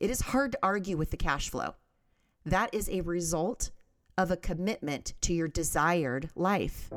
It 0.00 0.08
is 0.08 0.22
hard 0.22 0.52
to 0.52 0.58
argue 0.62 0.96
with 0.96 1.10
the 1.10 1.18
cash 1.18 1.50
flow. 1.50 1.74
That 2.46 2.72
is 2.72 2.88
a 2.88 3.02
result 3.02 3.70
of 4.16 4.30
a 4.30 4.36
commitment 4.38 5.12
to 5.20 5.34
your 5.34 5.46
desired 5.46 6.30
life. 6.34 6.88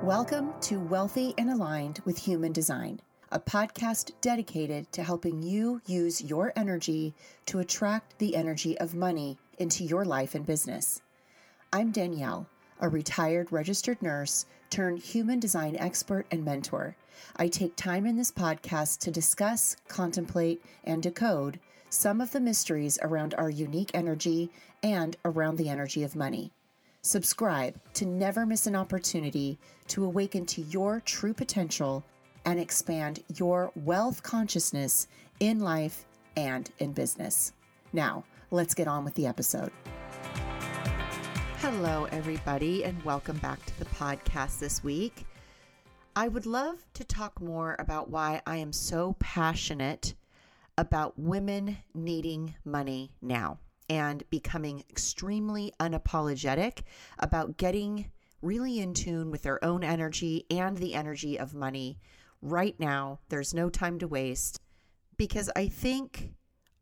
Welcome 0.00 0.54
to 0.60 0.78
Wealthy 0.78 1.34
and 1.36 1.50
Aligned 1.50 2.02
with 2.04 2.18
Human 2.18 2.52
Design, 2.52 3.00
a 3.32 3.40
podcast 3.40 4.12
dedicated 4.20 4.92
to 4.92 5.02
helping 5.02 5.42
you 5.42 5.80
use 5.86 6.22
your 6.22 6.52
energy 6.54 7.16
to 7.46 7.58
attract 7.58 8.16
the 8.20 8.36
energy 8.36 8.78
of 8.78 8.94
money 8.94 9.38
into 9.58 9.82
your 9.82 10.04
life 10.04 10.36
and 10.36 10.46
business. 10.46 11.02
I'm 11.72 11.90
Danielle 11.90 12.46
a 12.80 12.88
retired 12.88 13.50
registered 13.52 14.00
nurse 14.02 14.46
turned 14.70 14.98
human 14.98 15.40
design 15.40 15.76
expert 15.76 16.26
and 16.30 16.44
mentor. 16.44 16.96
I 17.36 17.48
take 17.48 17.76
time 17.76 18.06
in 18.06 18.16
this 18.16 18.32
podcast 18.32 18.98
to 19.00 19.10
discuss, 19.10 19.76
contemplate, 19.88 20.64
and 20.84 21.02
decode 21.02 21.60
some 21.90 22.20
of 22.20 22.32
the 22.32 22.40
mysteries 22.40 22.98
around 23.02 23.34
our 23.34 23.50
unique 23.50 23.90
energy 23.94 24.50
and 24.82 25.16
around 25.24 25.56
the 25.56 25.68
energy 25.68 26.02
of 26.02 26.16
money. 26.16 26.52
Subscribe 27.02 27.78
to 27.94 28.06
never 28.06 28.46
miss 28.46 28.66
an 28.66 28.74
opportunity 28.74 29.58
to 29.88 30.04
awaken 30.04 30.46
to 30.46 30.62
your 30.62 31.00
true 31.00 31.34
potential 31.34 32.02
and 32.44 32.58
expand 32.58 33.22
your 33.36 33.70
wealth 33.76 34.22
consciousness 34.22 35.06
in 35.40 35.60
life 35.60 36.06
and 36.36 36.70
in 36.78 36.92
business. 36.92 37.52
Now, 37.92 38.24
let's 38.50 38.74
get 38.74 38.88
on 38.88 39.04
with 39.04 39.14
the 39.14 39.26
episode. 39.26 39.70
Hello, 41.76 42.04
everybody, 42.12 42.84
and 42.84 43.02
welcome 43.02 43.36
back 43.38 43.66
to 43.66 43.76
the 43.80 43.84
podcast 43.86 44.60
this 44.60 44.84
week. 44.84 45.26
I 46.14 46.28
would 46.28 46.46
love 46.46 46.86
to 46.94 47.02
talk 47.02 47.40
more 47.40 47.74
about 47.80 48.08
why 48.08 48.40
I 48.46 48.58
am 48.58 48.72
so 48.72 49.16
passionate 49.18 50.14
about 50.78 51.18
women 51.18 51.78
needing 51.92 52.54
money 52.64 53.10
now 53.20 53.58
and 53.90 54.22
becoming 54.30 54.84
extremely 54.88 55.72
unapologetic 55.80 56.84
about 57.18 57.56
getting 57.56 58.12
really 58.40 58.78
in 58.78 58.94
tune 58.94 59.32
with 59.32 59.42
their 59.42 59.62
own 59.64 59.82
energy 59.82 60.46
and 60.52 60.78
the 60.78 60.94
energy 60.94 61.36
of 61.40 61.54
money 61.54 61.98
right 62.40 62.78
now. 62.78 63.18
There's 63.30 63.52
no 63.52 63.68
time 63.68 63.98
to 63.98 64.06
waste 64.06 64.60
because 65.16 65.50
I 65.56 65.66
think 65.66 66.34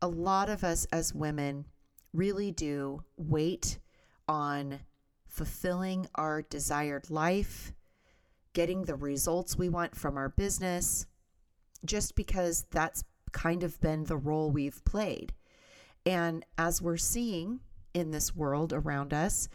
a 0.03 0.07
lot 0.07 0.49
of 0.49 0.63
us 0.63 0.85
as 0.91 1.15
women 1.15 1.65
really 2.13 2.51
do 2.51 3.01
wait 3.17 3.79
on 4.27 4.79
fulfilling 5.27 6.07
our 6.15 6.41
desired 6.41 7.09
life, 7.09 7.73
getting 8.53 8.83
the 8.83 8.95
results 8.95 9.57
we 9.57 9.69
want 9.69 9.95
from 9.95 10.17
our 10.17 10.29
business, 10.29 11.05
just 11.85 12.15
because 12.15 12.65
that's 12.71 13.03
kind 13.31 13.63
of 13.63 13.79
been 13.81 14.03
the 14.05 14.17
role 14.17 14.51
we've 14.51 14.83
played. 14.85 15.33
And 16.05 16.45
as 16.57 16.81
we're 16.81 16.97
seeing 16.97 17.61
in 17.93 18.11
this 18.11 18.35
world 18.35 18.73
around 18.73 19.13
us, 19.13 19.49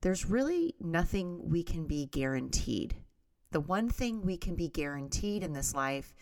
there's 0.00 0.26
really 0.26 0.74
nothing 0.80 1.48
we 1.48 1.62
can 1.62 1.86
be 1.86 2.06
guaranteed. 2.06 2.96
The 3.52 3.60
one 3.60 3.88
thing 3.88 4.22
we 4.22 4.36
can 4.36 4.54
be 4.54 4.68
guaranteed 4.68 5.42
in 5.42 5.52
this 5.52 5.74
life 5.74 6.14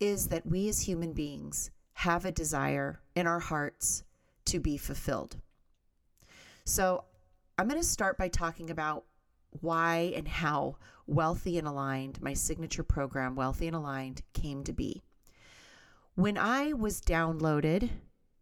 is 0.00 0.28
that 0.28 0.46
we 0.46 0.68
as 0.68 0.80
human 0.80 1.12
beings 1.12 1.70
have 1.94 2.24
a 2.24 2.32
desire 2.32 3.00
in 3.14 3.26
our 3.26 3.40
hearts 3.40 4.04
to 4.46 4.60
be 4.60 4.76
fulfilled. 4.76 5.36
So 6.64 7.04
I'm 7.58 7.68
going 7.68 7.80
to 7.80 7.86
start 7.86 8.18
by 8.18 8.28
talking 8.28 8.68
about 8.68 9.04
why 9.60 10.12
and 10.14 10.28
how 10.28 10.76
Wealthy 11.06 11.56
and 11.56 11.66
Aligned, 11.66 12.20
my 12.20 12.34
signature 12.34 12.82
program, 12.82 13.34
Wealthy 13.34 13.66
and 13.66 13.76
Aligned, 13.76 14.20
came 14.34 14.62
to 14.64 14.74
be. 14.74 15.02
When 16.16 16.36
I 16.36 16.74
was 16.74 17.00
downloaded 17.00 17.88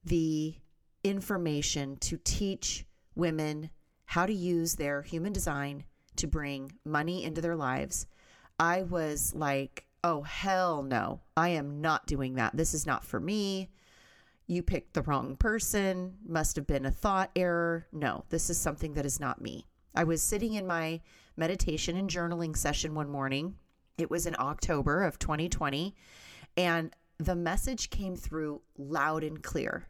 the 0.05 0.57
information 1.05 1.97
to 1.99 2.19
teach 2.25 2.87
women 3.15 3.71
how 4.07 4.27
to 4.27 4.33
use 4.33 4.75
their 4.75 5.03
human 5.03 5.33
design 5.33 5.85
to 6.17 6.27
bring 6.27 6.73
money 6.85 7.23
into 7.23 7.41
their 7.41 7.57
lives, 7.57 8.07
I 8.59 8.83
was 8.83 9.33
like, 9.33 9.87
oh, 10.03 10.23
hell 10.23 10.83
no, 10.83 11.21
I 11.37 11.51
am 11.51 11.81
not 11.81 12.07
doing 12.07 12.35
that. 12.35 12.57
This 12.57 12.75
is 12.75 12.85
not 12.85 13.05
for 13.05 13.21
me 13.21 13.71
you 14.47 14.63
picked 14.63 14.95
the 14.95 15.03
wrong 15.03 15.37
person, 15.37 16.19
must 16.27 16.57
have 16.57 16.67
been 16.67 16.87
a 16.87 16.91
thought 16.91 17.31
error. 17.35 17.87
No, 17.93 18.25
this 18.29 18.51
is 18.51 18.59
something 18.59 18.95
that 18.95 19.07
is 19.07 19.21
not 19.21 19.41
me. 19.41 19.67
I 19.95 20.05
was 20.05 20.23
sitting 20.23 20.55
in 20.55 20.67
my 20.67 21.01
meditation 21.37 21.97
and 21.97 22.11
journaling 22.11 22.57
session 22.57 22.95
one 22.95 23.09
morning. 23.09 23.57
It 23.97 24.11
was 24.11 24.27
in 24.27 24.37
October 24.39 25.05
of 25.05 25.19
2020, 25.19 25.95
and 26.57 26.95
the 27.19 27.37
message 27.37 27.91
came 27.91 28.17
through 28.17 28.63
loud 28.77 29.23
and 29.23 29.43
clear 29.43 29.89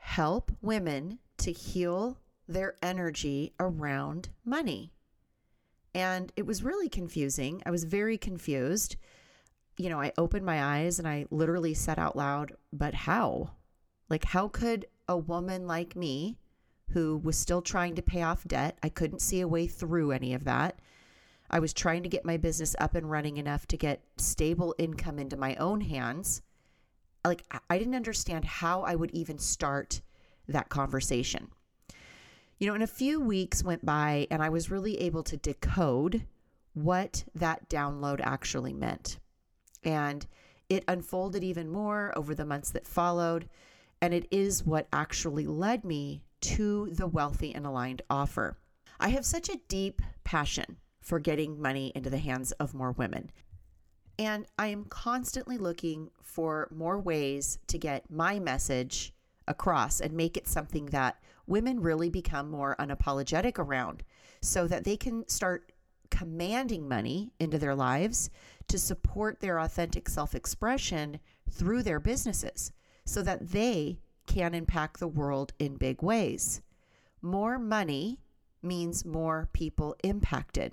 help 0.00 0.50
women 0.62 1.18
to 1.36 1.52
heal 1.52 2.18
their 2.48 2.74
energy 2.82 3.52
around 3.60 4.30
money. 4.44 4.92
And 5.94 6.32
it 6.36 6.46
was 6.46 6.62
really 6.62 6.88
confusing. 6.88 7.62
I 7.66 7.70
was 7.70 7.84
very 7.84 8.16
confused 8.16 8.96
you 9.80 9.88
know, 9.88 10.00
I 10.00 10.12
opened 10.18 10.44
my 10.44 10.62
eyes 10.62 10.98
and 10.98 11.08
I 11.08 11.24
literally 11.30 11.72
said 11.72 11.98
out 11.98 12.14
loud, 12.14 12.52
but 12.70 12.92
how? 12.92 13.52
Like, 14.10 14.24
how 14.24 14.48
could 14.48 14.86
a 15.08 15.16
woman 15.16 15.66
like 15.66 15.96
me, 15.96 16.36
who 16.90 17.16
was 17.16 17.38
still 17.38 17.62
trying 17.62 17.94
to 17.94 18.02
pay 18.02 18.20
off 18.20 18.44
debt, 18.46 18.76
I 18.82 18.90
couldn't 18.90 19.22
see 19.22 19.40
a 19.40 19.48
way 19.48 19.66
through 19.66 20.10
any 20.10 20.34
of 20.34 20.44
that. 20.44 20.80
I 21.50 21.60
was 21.60 21.72
trying 21.72 22.02
to 22.02 22.10
get 22.10 22.26
my 22.26 22.36
business 22.36 22.76
up 22.78 22.94
and 22.94 23.10
running 23.10 23.38
enough 23.38 23.66
to 23.68 23.78
get 23.78 24.02
stable 24.18 24.74
income 24.76 25.18
into 25.18 25.38
my 25.38 25.54
own 25.56 25.80
hands. 25.80 26.42
Like, 27.24 27.44
I 27.70 27.78
didn't 27.78 27.94
understand 27.94 28.44
how 28.44 28.82
I 28.82 28.94
would 28.94 29.12
even 29.12 29.38
start 29.38 30.02
that 30.46 30.68
conversation. 30.68 31.48
You 32.58 32.66
know, 32.66 32.74
and 32.74 32.82
a 32.82 32.86
few 32.86 33.18
weeks 33.18 33.64
went 33.64 33.86
by 33.86 34.26
and 34.30 34.42
I 34.42 34.50
was 34.50 34.70
really 34.70 35.00
able 35.00 35.22
to 35.22 35.38
decode 35.38 36.26
what 36.74 37.24
that 37.34 37.70
download 37.70 38.20
actually 38.22 38.74
meant. 38.74 39.18
And 39.82 40.26
it 40.68 40.84
unfolded 40.86 41.42
even 41.42 41.68
more 41.68 42.12
over 42.16 42.34
the 42.34 42.44
months 42.44 42.70
that 42.70 42.86
followed. 42.86 43.48
And 44.00 44.14
it 44.14 44.26
is 44.30 44.64
what 44.64 44.88
actually 44.92 45.46
led 45.46 45.84
me 45.84 46.22
to 46.42 46.88
the 46.92 47.06
wealthy 47.06 47.54
and 47.54 47.66
aligned 47.66 48.02
offer. 48.08 48.56
I 48.98 49.08
have 49.10 49.24
such 49.24 49.48
a 49.48 49.60
deep 49.68 50.00
passion 50.24 50.78
for 51.00 51.18
getting 51.18 51.60
money 51.60 51.92
into 51.94 52.10
the 52.10 52.18
hands 52.18 52.52
of 52.52 52.74
more 52.74 52.92
women. 52.92 53.30
And 54.18 54.46
I 54.58 54.68
am 54.68 54.84
constantly 54.84 55.56
looking 55.56 56.10
for 56.20 56.68
more 56.70 57.00
ways 57.00 57.58
to 57.68 57.78
get 57.78 58.10
my 58.10 58.38
message 58.38 59.14
across 59.48 60.00
and 60.00 60.12
make 60.12 60.36
it 60.36 60.46
something 60.46 60.86
that 60.86 61.16
women 61.46 61.80
really 61.80 62.10
become 62.10 62.50
more 62.50 62.76
unapologetic 62.78 63.58
around 63.58 64.04
so 64.42 64.66
that 64.66 64.84
they 64.84 64.96
can 64.96 65.26
start 65.28 65.72
commanding 66.10 66.88
money 66.88 67.32
into 67.38 67.58
their 67.58 67.74
lives 67.74 68.30
to 68.68 68.78
support 68.78 69.40
their 69.40 69.58
authentic 69.58 70.08
self 70.08 70.34
expression 70.34 71.20
through 71.50 71.82
their 71.82 72.00
businesses 72.00 72.72
so 73.04 73.22
that 73.22 73.50
they 73.50 73.98
can 74.26 74.54
impact 74.54 75.00
the 75.00 75.08
world 75.08 75.52
in 75.58 75.76
big 75.76 76.02
ways. 76.02 76.62
More 77.22 77.58
money 77.58 78.20
means 78.62 79.04
more 79.04 79.48
people 79.52 79.96
impacted. 80.04 80.72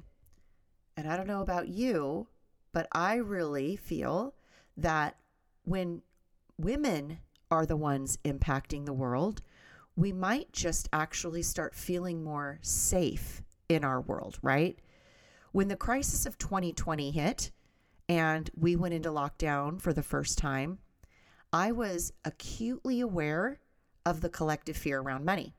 And 0.96 1.08
I 1.08 1.18
don't 1.18 1.28
know 1.28 1.42
about 1.42 1.68
you, 1.68 2.28
but 2.72 2.88
I 2.92 3.16
really 3.16 3.76
feel 3.76 4.36
that 4.76 5.18
when 5.64 6.02
women 6.58 7.20
are 7.50 7.66
the 7.66 7.76
ones 7.76 8.18
impacting 8.24 8.86
the 8.86 8.94
world, 8.94 9.42
we 9.96 10.12
might 10.12 10.52
just 10.52 10.88
actually 10.94 11.42
start 11.42 11.74
feeling 11.74 12.24
more 12.24 12.60
safe 12.62 13.42
in 13.68 13.84
our 13.84 14.02
world, 14.02 14.38
right? 14.42 14.80
When 15.52 15.70
the 15.70 15.76
crisis 15.76 16.26
of 16.26 16.38
2020 16.38 17.12
hit 17.12 17.52
and 18.10 18.50
we 18.56 18.76
went 18.76 18.94
into 18.94 19.10
lockdown 19.10 19.82
for 19.82 19.94
the 19.94 20.04
first 20.04 20.38
time, 20.38 20.80
I 21.54 21.72
was 21.72 22.12
acutely 22.26 23.00
aware 23.00 23.60
of 24.06 24.22
the 24.22 24.30
collective 24.30 24.78
fear 24.78 25.00
around 25.00 25.26
money. 25.26 25.54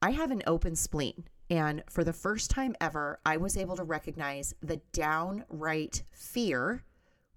I 0.00 0.10
have 0.10 0.30
an 0.30 0.42
open 0.46 0.76
spleen, 0.76 1.24
and 1.50 1.82
for 1.88 2.04
the 2.04 2.12
first 2.12 2.50
time 2.50 2.76
ever, 2.80 3.18
I 3.24 3.38
was 3.38 3.56
able 3.56 3.76
to 3.76 3.84
recognize 3.84 4.54
the 4.62 4.80
downright 4.92 6.02
fear 6.10 6.84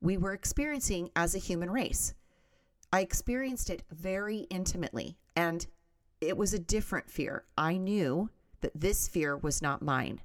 we 0.02 0.18
were 0.18 0.34
experiencing 0.34 1.10
as 1.16 1.36
a 1.36 1.40
human 1.40 1.72
race. 1.72 2.14
I 2.92 3.02
experienced 3.02 3.70
it 3.70 3.84
very 3.90 4.40
intimately, 4.50 5.18
and 5.36 5.66
it 6.20 6.36
was 6.36 6.54
a 6.54 6.60
different 6.60 7.10
fear. 7.10 7.46
I 7.58 7.78
knew 7.78 8.30
that 8.60 8.80
this 8.80 9.08
fear 9.08 9.38
was 9.38 9.62
not 9.62 9.82
mine. 9.82 10.22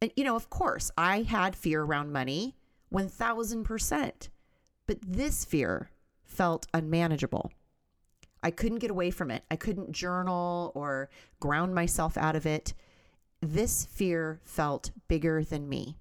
And, 0.00 0.12
you 0.16 0.24
know, 0.24 0.36
of 0.36 0.50
course, 0.50 0.90
I 0.96 1.22
had 1.22 1.56
fear 1.56 1.82
around 1.82 2.12
money 2.12 2.56
1000%. 2.92 4.28
But 4.86 4.98
this 5.00 5.44
fear 5.44 5.90
felt 6.22 6.66
unmanageable. 6.74 7.52
I 8.42 8.50
couldn't 8.50 8.80
get 8.80 8.90
away 8.90 9.10
from 9.10 9.30
it. 9.30 9.42
I 9.50 9.56
couldn't 9.56 9.92
journal 9.92 10.70
or 10.74 11.08
ground 11.40 11.74
myself 11.74 12.16
out 12.18 12.36
of 12.36 12.44
it. 12.44 12.74
This 13.40 13.86
fear 13.86 14.40
felt 14.44 14.90
bigger 15.08 15.42
than 15.42 15.68
me. 15.68 15.96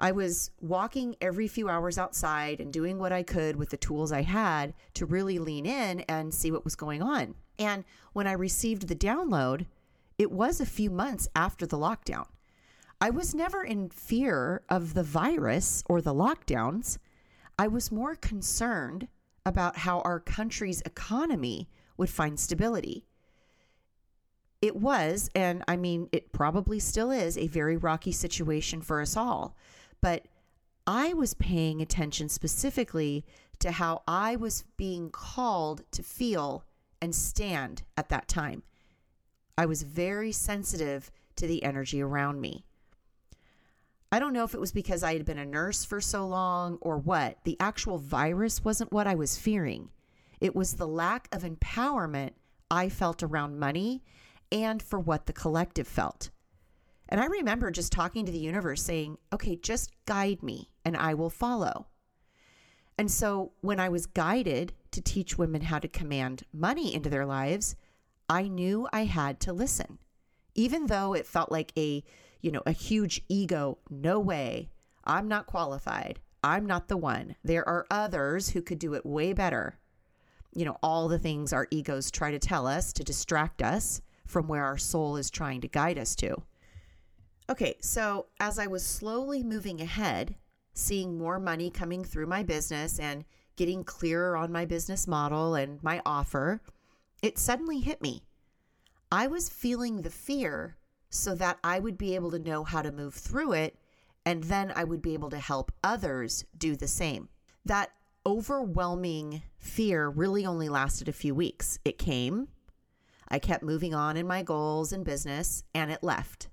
I 0.00 0.12
was 0.12 0.50
walking 0.60 1.14
every 1.20 1.46
few 1.46 1.68
hours 1.68 1.98
outside 1.98 2.58
and 2.58 2.72
doing 2.72 2.98
what 2.98 3.12
I 3.12 3.22
could 3.22 3.56
with 3.56 3.68
the 3.68 3.76
tools 3.76 4.10
I 4.10 4.22
had 4.22 4.72
to 4.94 5.04
really 5.04 5.38
lean 5.38 5.66
in 5.66 6.00
and 6.00 6.32
see 6.32 6.50
what 6.50 6.64
was 6.64 6.74
going 6.74 7.02
on. 7.02 7.34
And 7.58 7.84
when 8.14 8.26
I 8.26 8.32
received 8.32 8.88
the 8.88 8.96
download, 8.96 9.66
it 10.18 10.32
was 10.32 10.60
a 10.60 10.66
few 10.66 10.90
months 10.90 11.28
after 11.36 11.66
the 11.66 11.76
lockdown. 11.76 12.26
I 13.00 13.08
was 13.08 13.34
never 13.34 13.64
in 13.64 13.88
fear 13.88 14.62
of 14.68 14.92
the 14.92 15.02
virus 15.02 15.82
or 15.86 16.02
the 16.02 16.12
lockdowns. 16.12 16.98
I 17.58 17.66
was 17.66 17.90
more 17.90 18.14
concerned 18.14 19.08
about 19.46 19.78
how 19.78 20.00
our 20.00 20.20
country's 20.20 20.82
economy 20.82 21.70
would 21.96 22.10
find 22.10 22.38
stability. 22.38 23.06
It 24.60 24.76
was, 24.76 25.30
and 25.34 25.64
I 25.66 25.76
mean, 25.76 26.10
it 26.12 26.32
probably 26.32 26.78
still 26.78 27.10
is, 27.10 27.38
a 27.38 27.46
very 27.46 27.78
rocky 27.78 28.12
situation 28.12 28.82
for 28.82 29.00
us 29.00 29.16
all. 29.16 29.56
But 30.02 30.26
I 30.86 31.14
was 31.14 31.32
paying 31.32 31.80
attention 31.80 32.28
specifically 32.28 33.24
to 33.60 33.70
how 33.70 34.02
I 34.06 34.36
was 34.36 34.64
being 34.76 35.10
called 35.10 35.84
to 35.92 36.02
feel 36.02 36.64
and 37.00 37.14
stand 37.14 37.82
at 37.96 38.10
that 38.10 38.28
time. 38.28 38.62
I 39.56 39.64
was 39.64 39.84
very 39.84 40.32
sensitive 40.32 41.10
to 41.36 41.46
the 41.46 41.62
energy 41.62 42.02
around 42.02 42.42
me. 42.42 42.66
I 44.12 44.18
don't 44.18 44.32
know 44.32 44.44
if 44.44 44.54
it 44.54 44.60
was 44.60 44.72
because 44.72 45.04
I 45.04 45.12
had 45.12 45.24
been 45.24 45.38
a 45.38 45.46
nurse 45.46 45.84
for 45.84 46.00
so 46.00 46.26
long 46.26 46.78
or 46.80 46.98
what. 46.98 47.38
The 47.44 47.56
actual 47.60 47.98
virus 47.98 48.64
wasn't 48.64 48.92
what 48.92 49.06
I 49.06 49.14
was 49.14 49.38
fearing. 49.38 49.90
It 50.40 50.56
was 50.56 50.74
the 50.74 50.88
lack 50.88 51.28
of 51.30 51.42
empowerment 51.42 52.32
I 52.70 52.88
felt 52.88 53.22
around 53.22 53.60
money 53.60 54.02
and 54.50 54.82
for 54.82 54.98
what 54.98 55.26
the 55.26 55.32
collective 55.32 55.86
felt. 55.86 56.30
And 57.08 57.20
I 57.20 57.26
remember 57.26 57.70
just 57.70 57.92
talking 57.92 58.24
to 58.26 58.32
the 58.32 58.38
universe 58.38 58.82
saying, 58.82 59.18
okay, 59.32 59.56
just 59.56 59.90
guide 60.06 60.42
me 60.42 60.70
and 60.84 60.96
I 60.96 61.14
will 61.14 61.30
follow. 61.30 61.86
And 62.98 63.10
so 63.10 63.52
when 63.60 63.80
I 63.80 63.88
was 63.88 64.06
guided 64.06 64.72
to 64.90 65.00
teach 65.00 65.38
women 65.38 65.62
how 65.62 65.78
to 65.78 65.88
command 65.88 66.42
money 66.52 66.94
into 66.94 67.10
their 67.10 67.26
lives, 67.26 67.76
I 68.28 68.48
knew 68.48 68.88
I 68.92 69.04
had 69.04 69.40
to 69.40 69.52
listen. 69.52 69.98
Even 70.54 70.86
though 70.86 71.14
it 71.14 71.26
felt 71.26 71.50
like 71.50 71.72
a 71.76 72.04
you 72.40 72.50
know, 72.50 72.62
a 72.66 72.72
huge 72.72 73.22
ego. 73.28 73.78
No 73.88 74.18
way. 74.18 74.70
I'm 75.04 75.28
not 75.28 75.46
qualified. 75.46 76.20
I'm 76.42 76.66
not 76.66 76.88
the 76.88 76.96
one. 76.96 77.36
There 77.44 77.68
are 77.68 77.86
others 77.90 78.50
who 78.50 78.62
could 78.62 78.78
do 78.78 78.94
it 78.94 79.04
way 79.04 79.32
better. 79.32 79.78
You 80.54 80.64
know, 80.64 80.78
all 80.82 81.08
the 81.08 81.18
things 81.18 81.52
our 81.52 81.68
egos 81.70 82.10
try 82.10 82.30
to 82.30 82.38
tell 82.38 82.66
us 82.66 82.92
to 82.94 83.04
distract 83.04 83.62
us 83.62 84.00
from 84.26 84.48
where 84.48 84.64
our 84.64 84.78
soul 84.78 85.16
is 85.16 85.30
trying 85.30 85.60
to 85.60 85.68
guide 85.68 85.98
us 85.98 86.14
to. 86.16 86.42
Okay, 87.48 87.76
so 87.80 88.26
as 88.38 88.58
I 88.58 88.68
was 88.68 88.84
slowly 88.84 89.42
moving 89.42 89.80
ahead, 89.80 90.36
seeing 90.72 91.18
more 91.18 91.38
money 91.38 91.70
coming 91.70 92.04
through 92.04 92.26
my 92.26 92.42
business 92.42 92.98
and 92.98 93.24
getting 93.56 93.84
clearer 93.84 94.36
on 94.36 94.52
my 94.52 94.64
business 94.64 95.06
model 95.06 95.54
and 95.54 95.82
my 95.82 96.00
offer, 96.06 96.62
it 97.22 97.38
suddenly 97.38 97.80
hit 97.80 98.00
me. 98.00 98.22
I 99.12 99.26
was 99.26 99.48
feeling 99.48 100.02
the 100.02 100.10
fear 100.10 100.76
so 101.10 101.34
that 101.34 101.58
I 101.62 101.78
would 101.78 101.98
be 101.98 102.14
able 102.14 102.30
to 102.30 102.38
know 102.38 102.64
how 102.64 102.82
to 102.82 102.92
move 102.92 103.14
through 103.14 103.52
it. 103.52 103.76
And 104.24 104.44
then 104.44 104.72
I 104.74 104.84
would 104.84 105.02
be 105.02 105.14
able 105.14 105.30
to 105.30 105.38
help 105.38 105.72
others 105.82 106.44
do 106.56 106.76
the 106.76 106.88
same. 106.88 107.28
That 107.64 107.90
overwhelming 108.24 109.42
fear 109.58 110.08
really 110.08 110.46
only 110.46 110.68
lasted 110.68 111.08
a 111.08 111.12
few 111.12 111.34
weeks. 111.34 111.78
It 111.84 111.98
came, 111.98 112.48
I 113.30 113.38
kept 113.38 113.62
moving 113.62 113.94
on 113.94 114.16
in 114.16 114.26
my 114.26 114.42
goals 114.42 114.92
and 114.92 115.04
business, 115.04 115.62
and 115.74 115.90
it 115.90 116.02
left. 116.02 116.48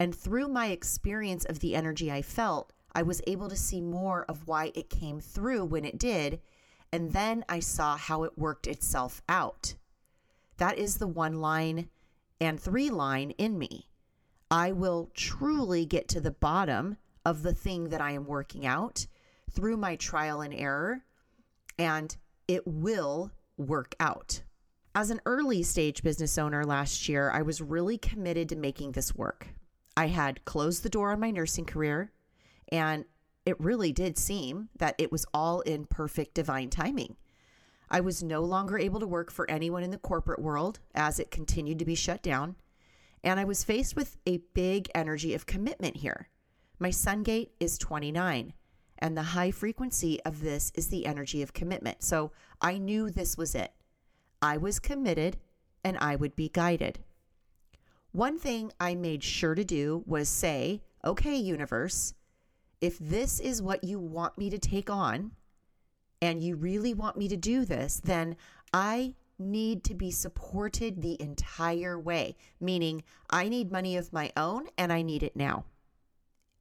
And 0.00 0.14
through 0.14 0.48
my 0.48 0.68
experience 0.68 1.44
of 1.44 1.60
the 1.60 1.74
energy 1.74 2.10
I 2.10 2.22
felt, 2.22 2.72
I 2.94 3.02
was 3.02 3.20
able 3.26 3.48
to 3.48 3.56
see 3.56 3.80
more 3.80 4.24
of 4.24 4.46
why 4.46 4.72
it 4.74 4.88
came 4.88 5.20
through 5.20 5.66
when 5.66 5.84
it 5.84 5.98
did. 5.98 6.40
And 6.90 7.12
then 7.12 7.44
I 7.48 7.60
saw 7.60 7.96
how 7.96 8.22
it 8.22 8.38
worked 8.38 8.66
itself 8.66 9.20
out. 9.28 9.74
That 10.56 10.78
is 10.78 10.96
the 10.96 11.06
one 11.06 11.40
line 11.40 11.90
and 12.40 12.60
three 12.60 12.90
line 12.90 13.30
in 13.32 13.58
me. 13.58 13.88
I 14.50 14.72
will 14.72 15.10
truly 15.14 15.84
get 15.84 16.08
to 16.08 16.20
the 16.20 16.30
bottom 16.30 16.96
of 17.24 17.42
the 17.42 17.52
thing 17.52 17.90
that 17.90 18.00
I 18.00 18.12
am 18.12 18.26
working 18.26 18.64
out 18.64 19.06
through 19.50 19.76
my 19.76 19.96
trial 19.96 20.40
and 20.40 20.54
error, 20.54 21.04
and 21.78 22.16
it 22.46 22.66
will 22.66 23.30
work 23.56 23.94
out. 24.00 24.42
As 24.94 25.10
an 25.10 25.20
early 25.26 25.62
stage 25.62 26.02
business 26.02 26.38
owner 26.38 26.64
last 26.64 27.08
year, 27.08 27.30
I 27.30 27.42
was 27.42 27.60
really 27.60 27.98
committed 27.98 28.48
to 28.48 28.56
making 28.56 28.92
this 28.92 29.14
work. 29.14 29.48
I 29.96 30.06
had 30.06 30.44
closed 30.44 30.82
the 30.82 30.88
door 30.88 31.12
on 31.12 31.20
my 31.20 31.30
nursing 31.30 31.66
career, 31.66 32.12
and 32.72 33.04
it 33.44 33.60
really 33.60 33.92
did 33.92 34.16
seem 34.16 34.68
that 34.78 34.94
it 34.98 35.12
was 35.12 35.26
all 35.34 35.60
in 35.60 35.84
perfect 35.84 36.34
divine 36.34 36.70
timing. 36.70 37.16
I 37.90 38.00
was 38.00 38.22
no 38.22 38.42
longer 38.42 38.78
able 38.78 39.00
to 39.00 39.06
work 39.06 39.30
for 39.30 39.50
anyone 39.50 39.82
in 39.82 39.90
the 39.90 39.98
corporate 39.98 40.40
world 40.40 40.80
as 40.94 41.18
it 41.18 41.30
continued 41.30 41.78
to 41.78 41.84
be 41.84 41.94
shut 41.94 42.22
down. 42.22 42.56
And 43.24 43.40
I 43.40 43.44
was 43.44 43.64
faced 43.64 43.96
with 43.96 44.16
a 44.26 44.42
big 44.54 44.90
energy 44.94 45.34
of 45.34 45.46
commitment 45.46 45.96
here. 45.96 46.28
My 46.78 46.90
sun 46.90 47.22
gate 47.22 47.52
is 47.58 47.78
29, 47.78 48.52
and 48.98 49.16
the 49.16 49.22
high 49.22 49.50
frequency 49.50 50.22
of 50.24 50.40
this 50.40 50.70
is 50.74 50.88
the 50.88 51.06
energy 51.06 51.42
of 51.42 51.52
commitment. 51.52 52.02
So 52.02 52.30
I 52.60 52.78
knew 52.78 53.10
this 53.10 53.36
was 53.36 53.54
it. 53.54 53.72
I 54.40 54.56
was 54.56 54.78
committed 54.78 55.38
and 55.82 55.96
I 55.98 56.16
would 56.16 56.36
be 56.36 56.48
guided. 56.48 57.00
One 58.12 58.38
thing 58.38 58.72
I 58.78 58.94
made 58.94 59.22
sure 59.22 59.54
to 59.54 59.64
do 59.64 60.02
was 60.06 60.28
say, 60.28 60.82
okay, 61.04 61.36
universe, 61.36 62.14
if 62.80 62.98
this 62.98 63.40
is 63.40 63.60
what 63.60 63.84
you 63.84 63.98
want 63.98 64.38
me 64.38 64.50
to 64.50 64.58
take 64.58 64.88
on, 64.90 65.32
and 66.20 66.42
you 66.42 66.56
really 66.56 66.94
want 66.94 67.16
me 67.16 67.28
to 67.28 67.36
do 67.36 67.64
this, 67.64 68.00
then 68.02 68.36
I 68.72 69.14
need 69.38 69.84
to 69.84 69.94
be 69.94 70.10
supported 70.10 71.00
the 71.00 71.20
entire 71.20 71.98
way, 71.98 72.36
meaning 72.60 73.04
I 73.30 73.48
need 73.48 73.70
money 73.70 73.96
of 73.96 74.12
my 74.12 74.32
own 74.36 74.66
and 74.76 74.92
I 74.92 75.02
need 75.02 75.22
it 75.22 75.36
now. 75.36 75.64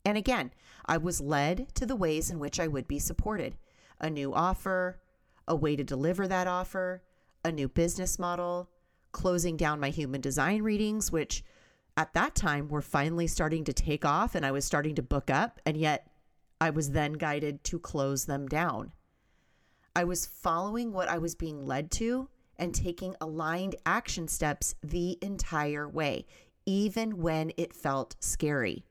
And 0.05 0.17
again, 0.17 0.51
I 0.85 0.97
was 0.97 1.19
led 1.19 1.73
to 1.75 1.85
the 1.85 1.95
ways 1.95 2.29
in 2.29 2.39
which 2.39 2.59
I 2.59 2.67
would 2.67 2.87
be 2.87 2.99
supported 2.99 3.57
a 3.99 4.09
new 4.09 4.31
offer, 4.33 4.99
a 5.47 5.55
way 5.55 5.75
to 5.75 5.83
deliver 5.83 6.27
that 6.27 6.45
offer, 6.45 7.01
a 7.43 7.51
new 7.51 7.67
business 7.67 8.19
model, 8.19 8.69
closing 9.11 9.57
down 9.57 9.79
my 9.79 9.89
human 9.89 10.21
design 10.21 10.61
readings, 10.61 11.11
which 11.11 11.43
at 11.97 12.13
that 12.13 12.35
time 12.35 12.67
were 12.67 12.81
finally 12.81 13.25
starting 13.25 13.63
to 13.63 13.73
take 13.73 14.05
off 14.05 14.35
and 14.35 14.45
I 14.45 14.51
was 14.51 14.65
starting 14.65 14.93
to 14.95 15.01
book 15.01 15.31
up. 15.31 15.59
And 15.65 15.75
yet 15.75 16.07
I 16.61 16.69
was 16.69 16.91
then 16.91 17.13
guided 17.13 17.63
to 17.65 17.79
close 17.79 18.25
them 18.25 18.47
down. 18.47 18.91
I 19.97 20.03
was 20.03 20.27
following 20.27 20.93
what 20.93 21.09
I 21.09 21.17
was 21.17 21.33
being 21.33 21.65
led 21.65 21.89
to 21.93 22.29
and 22.59 22.71
taking 22.71 23.15
aligned 23.19 23.77
action 23.83 24.27
steps 24.27 24.75
the 24.83 25.17
entire 25.23 25.89
way, 25.89 26.27
even 26.67 27.17
when 27.17 27.51
it 27.57 27.73
felt 27.73 28.15
scary. 28.19 28.85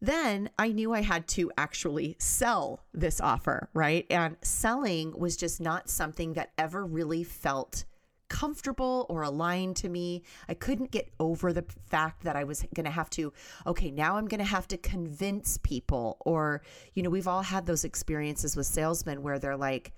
Then 0.00 0.48
I 0.56 0.68
knew 0.68 0.92
I 0.92 1.02
had 1.02 1.26
to 1.30 1.50
actually 1.58 2.14
sell 2.20 2.84
this 2.94 3.20
offer, 3.20 3.68
right? 3.74 4.06
And 4.08 4.36
selling 4.42 5.18
was 5.18 5.36
just 5.36 5.60
not 5.60 5.90
something 5.90 6.34
that 6.34 6.52
ever 6.56 6.86
really 6.86 7.24
felt 7.24 7.84
comfortable 8.28 9.06
or 9.08 9.22
aligned 9.22 9.74
to 9.78 9.88
me. 9.88 10.22
I 10.48 10.54
couldn't 10.54 10.92
get 10.92 11.12
over 11.18 11.52
the 11.52 11.64
fact 11.88 12.22
that 12.22 12.36
I 12.36 12.44
was 12.44 12.64
going 12.72 12.84
to 12.84 12.92
have 12.92 13.10
to, 13.10 13.32
okay, 13.66 13.90
now 13.90 14.18
I'm 14.18 14.28
going 14.28 14.38
to 14.38 14.44
have 14.44 14.68
to 14.68 14.76
convince 14.76 15.58
people. 15.58 16.16
Or, 16.20 16.62
you 16.94 17.02
know, 17.02 17.10
we've 17.10 17.26
all 17.26 17.42
had 17.42 17.66
those 17.66 17.82
experiences 17.82 18.54
with 18.54 18.66
salesmen 18.66 19.24
where 19.24 19.40
they're 19.40 19.56
like, 19.56 19.92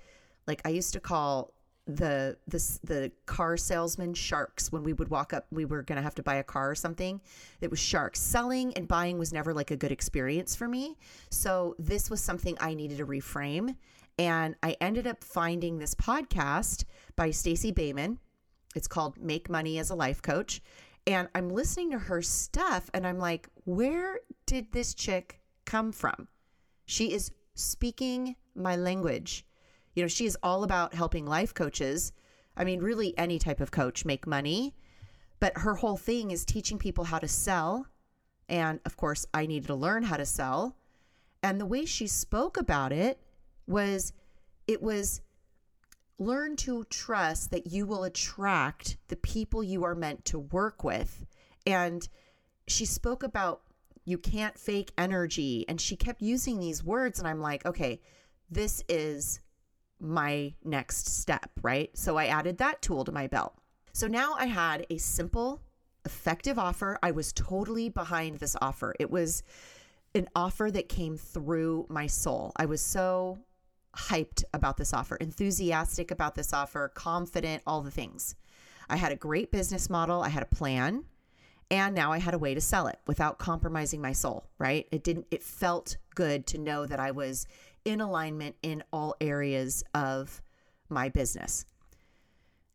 like 0.46 0.62
I 0.64 0.70
used 0.70 0.92
to 0.94 1.00
call 1.00 1.52
the 1.86 2.36
the 2.48 2.78
the 2.82 3.12
car 3.26 3.56
salesman 3.56 4.12
sharks 4.12 4.72
when 4.72 4.82
we 4.82 4.92
would 4.92 5.08
walk 5.08 5.32
up 5.32 5.46
we 5.52 5.64
were 5.64 5.82
going 5.82 5.96
to 5.96 6.02
have 6.02 6.16
to 6.16 6.22
buy 6.22 6.36
a 6.36 6.42
car 6.42 6.70
or 6.70 6.74
something. 6.74 7.20
It 7.60 7.70
was 7.70 7.78
sharks. 7.78 8.20
Selling 8.20 8.74
and 8.74 8.88
buying 8.88 9.18
was 9.18 9.32
never 9.32 9.54
like 9.54 9.70
a 9.70 9.76
good 9.76 9.92
experience 9.92 10.56
for 10.56 10.66
me. 10.66 10.96
So 11.30 11.76
this 11.78 12.10
was 12.10 12.20
something 12.20 12.56
i 12.60 12.74
needed 12.74 12.98
to 12.98 13.06
reframe. 13.06 13.76
And 14.18 14.56
i 14.62 14.76
ended 14.80 15.06
up 15.06 15.22
finding 15.22 15.78
this 15.78 15.94
podcast 15.94 16.84
by 17.14 17.30
Stacey 17.30 17.70
Boehman. 17.70 18.18
It's 18.74 18.88
called 18.88 19.16
make 19.18 19.48
money 19.48 19.78
as 19.78 19.90
a 19.90 19.94
life 19.94 20.22
coach. 20.22 20.60
And 21.06 21.28
i'm 21.36 21.50
listening 21.50 21.92
to 21.92 21.98
her 22.00 22.20
stuff 22.20 22.90
and 22.94 23.06
i'm 23.06 23.18
like 23.18 23.48
where 23.64 24.20
did 24.46 24.72
this 24.72 24.92
chick 24.92 25.40
come 25.64 25.92
from? 25.92 26.26
She 26.84 27.12
is 27.12 27.30
speaking 27.54 28.34
my 28.54 28.74
language 28.74 29.44
you 29.96 30.02
know, 30.02 30.08
she 30.08 30.26
is 30.26 30.36
all 30.42 30.62
about 30.62 30.94
helping 30.94 31.26
life 31.26 31.54
coaches. 31.54 32.12
I 32.56 32.64
mean, 32.64 32.80
really 32.80 33.16
any 33.18 33.38
type 33.38 33.60
of 33.60 33.70
coach 33.70 34.04
make 34.04 34.26
money. 34.26 34.74
But 35.40 35.58
her 35.58 35.74
whole 35.74 35.96
thing 35.96 36.30
is 36.30 36.44
teaching 36.44 36.78
people 36.78 37.04
how 37.04 37.18
to 37.18 37.26
sell. 37.26 37.86
And 38.48 38.78
of 38.84 38.96
course, 38.96 39.26
I 39.34 39.46
needed 39.46 39.66
to 39.68 39.74
learn 39.74 40.02
how 40.02 40.18
to 40.18 40.26
sell. 40.26 40.76
And 41.42 41.58
the 41.58 41.66
way 41.66 41.86
she 41.86 42.06
spoke 42.06 42.58
about 42.58 42.92
it 42.92 43.20
was 43.66 44.12
it 44.66 44.82
was 44.82 45.22
learn 46.18 46.56
to 46.56 46.84
trust 46.84 47.50
that 47.50 47.66
you 47.66 47.86
will 47.86 48.04
attract 48.04 48.98
the 49.08 49.16
people 49.16 49.62
you 49.62 49.84
are 49.84 49.94
meant 49.94 50.26
to 50.26 50.38
work 50.38 50.84
with. 50.84 51.24
And 51.66 52.06
she 52.68 52.84
spoke 52.84 53.22
about 53.22 53.62
you 54.04 54.18
can't 54.18 54.58
fake 54.58 54.92
energy. 54.98 55.64
And 55.68 55.80
she 55.80 55.96
kept 55.96 56.20
using 56.20 56.60
these 56.60 56.84
words. 56.84 57.18
And 57.18 57.26
I'm 57.26 57.40
like, 57.40 57.64
okay, 57.64 58.00
this 58.50 58.84
is 58.88 59.40
my 60.00 60.54
next 60.64 61.08
step, 61.08 61.50
right? 61.62 61.90
So 61.96 62.16
I 62.16 62.26
added 62.26 62.58
that 62.58 62.82
tool 62.82 63.04
to 63.04 63.12
my 63.12 63.26
belt. 63.26 63.54
So 63.92 64.06
now 64.06 64.34
I 64.38 64.46
had 64.46 64.86
a 64.90 64.98
simple, 64.98 65.62
effective 66.04 66.58
offer. 66.58 66.98
I 67.02 67.10
was 67.10 67.32
totally 67.32 67.88
behind 67.88 68.38
this 68.38 68.56
offer. 68.60 68.94
It 69.00 69.10
was 69.10 69.42
an 70.14 70.28
offer 70.34 70.70
that 70.70 70.88
came 70.88 71.16
through 71.16 71.86
my 71.88 72.06
soul. 72.06 72.52
I 72.56 72.66
was 72.66 72.80
so 72.80 73.38
hyped 73.96 74.44
about 74.52 74.76
this 74.76 74.92
offer, 74.92 75.16
enthusiastic 75.16 76.10
about 76.10 76.34
this 76.34 76.52
offer, 76.52 76.90
confident, 76.94 77.62
all 77.66 77.80
the 77.80 77.90
things. 77.90 78.34
I 78.88 78.96
had 78.96 79.12
a 79.12 79.16
great 79.16 79.50
business 79.50 79.90
model, 79.90 80.22
I 80.22 80.28
had 80.28 80.42
a 80.42 80.54
plan, 80.54 81.04
and 81.70 81.94
now 81.94 82.12
I 82.12 82.18
had 82.18 82.34
a 82.34 82.38
way 82.38 82.54
to 82.54 82.60
sell 82.60 82.86
it 82.86 82.98
without 83.06 83.38
compromising 83.38 84.00
my 84.00 84.12
soul, 84.12 84.46
right? 84.58 84.86
It 84.92 85.02
didn't 85.02 85.26
it 85.30 85.42
felt 85.42 85.96
good 86.14 86.46
to 86.48 86.58
know 86.58 86.86
that 86.86 87.00
I 87.00 87.10
was 87.10 87.46
in 87.86 88.00
alignment 88.00 88.56
in 88.62 88.82
all 88.92 89.14
areas 89.20 89.84
of 89.94 90.42
my 90.88 91.08
business. 91.08 91.64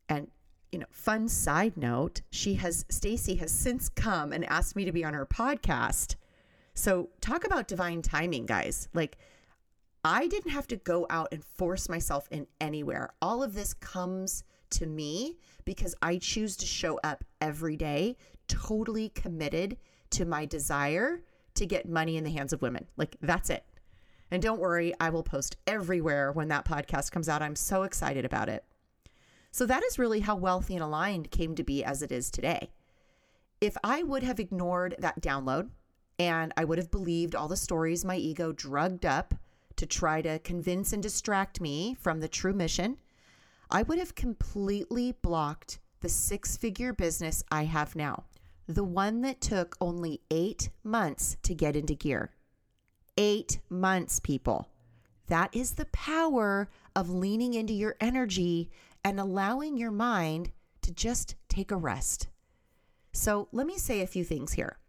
And 0.09 0.31
you 0.71 0.79
know, 0.79 0.85
fun 0.89 1.27
side 1.27 1.75
note, 1.75 2.21
she 2.31 2.55
has 2.55 2.85
Stacey 2.89 3.35
has 3.35 3.51
since 3.51 3.89
come 3.89 4.31
and 4.31 4.45
asked 4.45 4.75
me 4.75 4.85
to 4.85 4.91
be 4.91 5.03
on 5.03 5.13
her 5.13 5.25
podcast. 5.25 6.15
So, 6.73 7.09
talk 7.19 7.45
about 7.45 7.67
divine 7.67 8.01
timing, 8.01 8.45
guys. 8.45 8.87
Like 8.93 9.17
I 10.03 10.27
didn't 10.27 10.51
have 10.51 10.67
to 10.67 10.77
go 10.77 11.05
out 11.09 11.27
and 11.31 11.43
force 11.43 11.89
myself 11.89 12.27
in 12.31 12.47
anywhere. 12.59 13.09
All 13.21 13.43
of 13.43 13.53
this 13.53 13.73
comes 13.73 14.45
to 14.71 14.85
me 14.85 15.37
because 15.65 15.93
I 16.01 16.17
choose 16.17 16.55
to 16.57 16.65
show 16.65 16.99
up 17.03 17.25
every 17.41 17.75
day 17.75 18.15
totally 18.47 19.09
committed 19.09 19.77
to 20.11 20.25
my 20.25 20.45
desire 20.45 21.21
to 21.55 21.65
get 21.65 21.87
money 21.87 22.17
in 22.17 22.23
the 22.23 22.31
hands 22.31 22.53
of 22.53 22.61
women. 22.61 22.87
Like 22.95 23.17
that's 23.21 23.49
it. 23.49 23.65
And 24.31 24.41
don't 24.41 24.61
worry, 24.61 24.93
I 24.99 25.09
will 25.09 25.23
post 25.23 25.57
everywhere 25.67 26.31
when 26.31 26.47
that 26.47 26.65
podcast 26.65 27.11
comes 27.11 27.27
out. 27.27 27.41
I'm 27.41 27.55
so 27.55 27.83
excited 27.83 28.23
about 28.23 28.47
it. 28.47 28.63
So 29.51 29.65
that 29.65 29.83
is 29.83 29.99
really 29.99 30.21
how 30.21 30.37
Wealthy 30.37 30.75
and 30.75 30.83
Aligned 30.83 31.29
came 31.29 31.53
to 31.55 31.63
be 31.63 31.83
as 31.83 32.01
it 32.01 32.11
is 32.11 32.31
today. 32.31 32.71
If 33.59 33.75
I 33.83 34.01
would 34.01 34.23
have 34.23 34.39
ignored 34.39 34.95
that 34.99 35.21
download 35.21 35.69
and 36.17 36.53
I 36.55 36.63
would 36.63 36.77
have 36.77 36.89
believed 36.89 37.35
all 37.35 37.49
the 37.49 37.57
stories 37.57 38.05
my 38.05 38.15
ego 38.15 38.53
drugged 38.53 39.05
up 39.05 39.33
to 39.75 39.85
try 39.85 40.21
to 40.21 40.39
convince 40.39 40.93
and 40.93 41.03
distract 41.03 41.59
me 41.59 41.93
from 41.99 42.21
the 42.21 42.29
true 42.29 42.53
mission, 42.53 42.97
I 43.69 43.83
would 43.83 43.99
have 43.99 44.15
completely 44.15 45.11
blocked 45.21 45.79
the 45.99 46.09
six 46.09 46.55
figure 46.55 46.93
business 46.93 47.43
I 47.51 47.65
have 47.65 47.95
now, 47.95 48.23
the 48.67 48.83
one 48.83 49.21
that 49.21 49.41
took 49.41 49.75
only 49.81 50.21
eight 50.31 50.69
months 50.83 51.37
to 51.43 51.53
get 51.53 51.75
into 51.75 51.95
gear. 51.95 52.31
Eight 53.23 53.59
months, 53.69 54.19
people. 54.19 54.67
That 55.27 55.55
is 55.55 55.73
the 55.73 55.85
power 55.85 56.67
of 56.95 57.11
leaning 57.11 57.53
into 57.53 57.71
your 57.71 57.95
energy 58.01 58.71
and 59.05 59.19
allowing 59.19 59.77
your 59.77 59.91
mind 59.91 60.49
to 60.81 60.91
just 60.91 61.35
take 61.47 61.69
a 61.69 61.75
rest. 61.75 62.29
So, 63.13 63.47
let 63.51 63.67
me 63.67 63.77
say 63.77 64.01
a 64.01 64.07
few 64.07 64.23
things 64.23 64.53
here. 64.53 64.79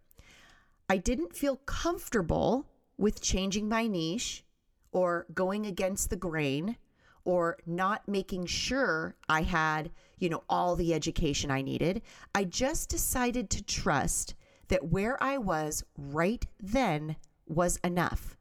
I 0.88 0.96
didn't 0.96 1.36
feel 1.36 1.56
comfortable 1.66 2.70
with 2.96 3.20
changing 3.20 3.68
my 3.68 3.86
niche 3.86 4.46
or 4.92 5.26
going 5.34 5.66
against 5.66 6.08
the 6.08 6.16
grain 6.16 6.78
or 7.26 7.58
not 7.66 8.08
making 8.08 8.46
sure 8.46 9.14
I 9.28 9.42
had, 9.42 9.90
you 10.18 10.30
know, 10.30 10.42
all 10.48 10.74
the 10.74 10.94
education 10.94 11.50
I 11.50 11.60
needed. 11.60 12.00
I 12.34 12.44
just 12.44 12.88
decided 12.88 13.50
to 13.50 13.62
trust 13.62 14.34
that 14.68 14.86
where 14.86 15.22
I 15.22 15.36
was 15.36 15.84
right 15.98 16.46
then 16.58 17.16
was 17.46 17.78
enough. 17.84 18.36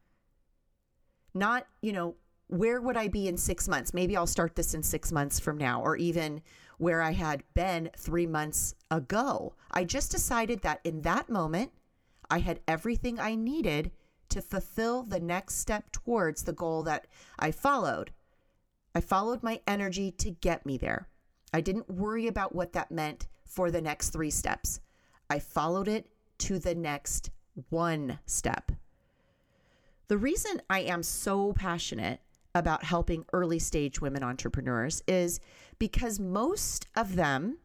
Not, 1.34 1.68
you 1.82 1.94
know, 1.94 2.16
where 2.48 2.82
would 2.82 2.98
I 2.98 3.08
be 3.08 3.28
in 3.28 3.38
six 3.38 3.68
months? 3.68 3.94
Maybe 3.94 4.18
I'll 4.18 4.28
start 4.28 4.56
this 4.56 4.74
in 4.74 4.84
six 4.84 5.12
months 5.12 5.40
from 5.40 5.58
now, 5.58 5.82
or 5.82 5.96
even 5.96 6.42
where 6.78 7.02
I 7.02 7.12
had 7.12 7.44
been 7.54 7.90
three 7.96 8.28
months 8.28 8.76
ago. 8.90 9.56
I 9.72 9.86
just 9.86 10.12
decided 10.12 10.62
that 10.62 10.82
in 10.84 11.02
that 11.04 11.30
moment, 11.30 11.72
I 12.30 12.40
had 12.40 12.60
everything 12.68 13.20
I 13.20 13.36
needed 13.36 13.92
to 14.30 14.42
fulfill 14.42 15.04
the 15.04 15.20
next 15.20 15.56
step 15.56 15.92
towards 15.92 16.44
the 16.44 16.54
goal 16.54 16.84
that 16.84 17.08
I 17.38 17.52
followed. 17.52 18.12
I 18.94 19.02
followed 19.02 19.44
my 19.44 19.62
energy 19.68 20.12
to 20.12 20.32
get 20.32 20.66
me 20.66 20.78
there. 20.78 21.08
I 21.54 21.62
didn't 21.62 21.90
worry 21.90 22.28
about 22.28 22.56
what 22.56 22.74
that 22.74 22.92
meant 22.92 23.28
for 23.46 23.72
the 23.72 23.82
next 23.82 24.10
three 24.10 24.32
steps. 24.32 24.80
I 25.30 25.40
followed 25.40 25.88
it 25.88 26.08
to 26.40 26.60
the 26.60 26.76
next 26.76 27.30
one 27.70 28.20
step. 28.26 28.72
The 30.12 30.18
reason 30.18 30.62
I 30.70 30.82
am 30.82 31.04
so 31.04 31.54
passionate 31.54 32.20
about 32.54 32.84
helping 32.84 33.24
early 33.32 33.60
stage 33.60 34.02
women 34.02 34.24
entrepreneurs 34.24 35.02
is 35.08 35.40
because 35.80 36.20
most 36.20 36.86
of 36.98 37.16
them 37.16 37.60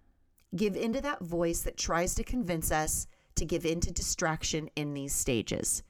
give 0.54 0.76
into 0.76 1.00
that 1.00 1.22
voice 1.22 1.62
that 1.62 1.76
tries 1.76 2.14
to 2.14 2.22
convince 2.22 2.70
us 2.70 3.08
to 3.34 3.44
give 3.44 3.66
into 3.66 3.90
distraction 3.90 4.70
in 4.76 4.94
these 4.94 5.12
stages. 5.12 5.82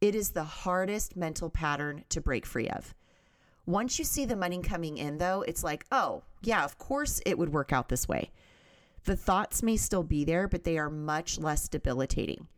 It 0.00 0.16
is 0.16 0.30
the 0.30 0.42
hardest 0.42 1.14
mental 1.14 1.50
pattern 1.50 2.02
to 2.08 2.20
break 2.20 2.46
free 2.46 2.68
of. 2.68 2.96
Once 3.64 3.96
you 4.00 4.04
see 4.04 4.24
the 4.24 4.34
money 4.34 4.60
coming 4.60 4.98
in, 4.98 5.18
though, 5.18 5.42
it's 5.42 5.62
like, 5.62 5.86
oh, 5.92 6.24
yeah, 6.42 6.64
of 6.64 6.78
course 6.78 7.22
it 7.24 7.38
would 7.38 7.52
work 7.52 7.72
out 7.72 7.88
this 7.88 8.08
way. 8.08 8.32
The 9.04 9.14
thoughts 9.14 9.62
may 9.62 9.76
still 9.76 10.02
be 10.02 10.24
there, 10.24 10.48
but 10.48 10.64
they 10.64 10.78
are 10.78 10.90
much 10.90 11.38
less 11.38 11.68
debilitating. 11.68 12.48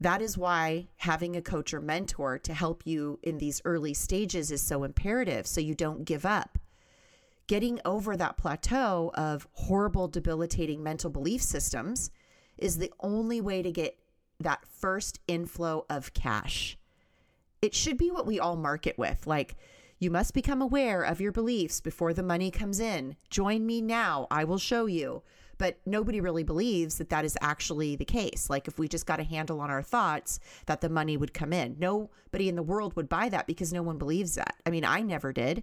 That 0.00 0.20
is 0.20 0.36
why 0.36 0.88
having 0.96 1.36
a 1.36 1.42
coach 1.42 1.72
or 1.72 1.80
mentor 1.80 2.38
to 2.38 2.54
help 2.54 2.86
you 2.86 3.18
in 3.22 3.38
these 3.38 3.62
early 3.64 3.94
stages 3.94 4.50
is 4.50 4.62
so 4.62 4.84
imperative 4.84 5.46
so 5.46 5.60
you 5.60 5.74
don't 5.74 6.04
give 6.04 6.26
up. 6.26 6.58
Getting 7.46 7.80
over 7.84 8.16
that 8.16 8.36
plateau 8.36 9.10
of 9.14 9.46
horrible, 9.52 10.08
debilitating 10.08 10.82
mental 10.82 11.10
belief 11.10 11.42
systems 11.42 12.10
is 12.56 12.78
the 12.78 12.92
only 13.00 13.40
way 13.40 13.62
to 13.62 13.70
get 13.70 13.98
that 14.40 14.66
first 14.66 15.20
inflow 15.28 15.84
of 15.88 16.14
cash. 16.14 16.78
It 17.62 17.74
should 17.74 17.96
be 17.96 18.10
what 18.10 18.26
we 18.26 18.40
all 18.40 18.56
market 18.56 18.98
with. 18.98 19.26
Like, 19.26 19.56
you 19.98 20.10
must 20.10 20.34
become 20.34 20.60
aware 20.60 21.02
of 21.02 21.20
your 21.20 21.32
beliefs 21.32 21.80
before 21.80 22.12
the 22.12 22.22
money 22.22 22.50
comes 22.50 22.80
in. 22.80 23.16
Join 23.30 23.64
me 23.64 23.80
now. 23.80 24.26
I 24.30 24.44
will 24.44 24.58
show 24.58 24.86
you. 24.86 25.22
But 25.58 25.78
nobody 25.86 26.20
really 26.20 26.42
believes 26.42 26.98
that 26.98 27.10
that 27.10 27.24
is 27.24 27.38
actually 27.40 27.96
the 27.96 28.04
case. 28.04 28.50
Like, 28.50 28.68
if 28.68 28.78
we 28.78 28.88
just 28.88 29.06
got 29.06 29.20
a 29.20 29.24
handle 29.24 29.60
on 29.60 29.70
our 29.70 29.82
thoughts, 29.82 30.40
that 30.66 30.80
the 30.80 30.88
money 30.88 31.16
would 31.16 31.34
come 31.34 31.52
in. 31.52 31.76
Nobody 31.78 32.48
in 32.48 32.56
the 32.56 32.62
world 32.62 32.96
would 32.96 33.08
buy 33.08 33.28
that 33.28 33.46
because 33.46 33.72
no 33.72 33.82
one 33.82 33.98
believes 33.98 34.34
that. 34.34 34.56
I 34.66 34.70
mean, 34.70 34.84
I 34.84 35.00
never 35.00 35.32
did. 35.32 35.62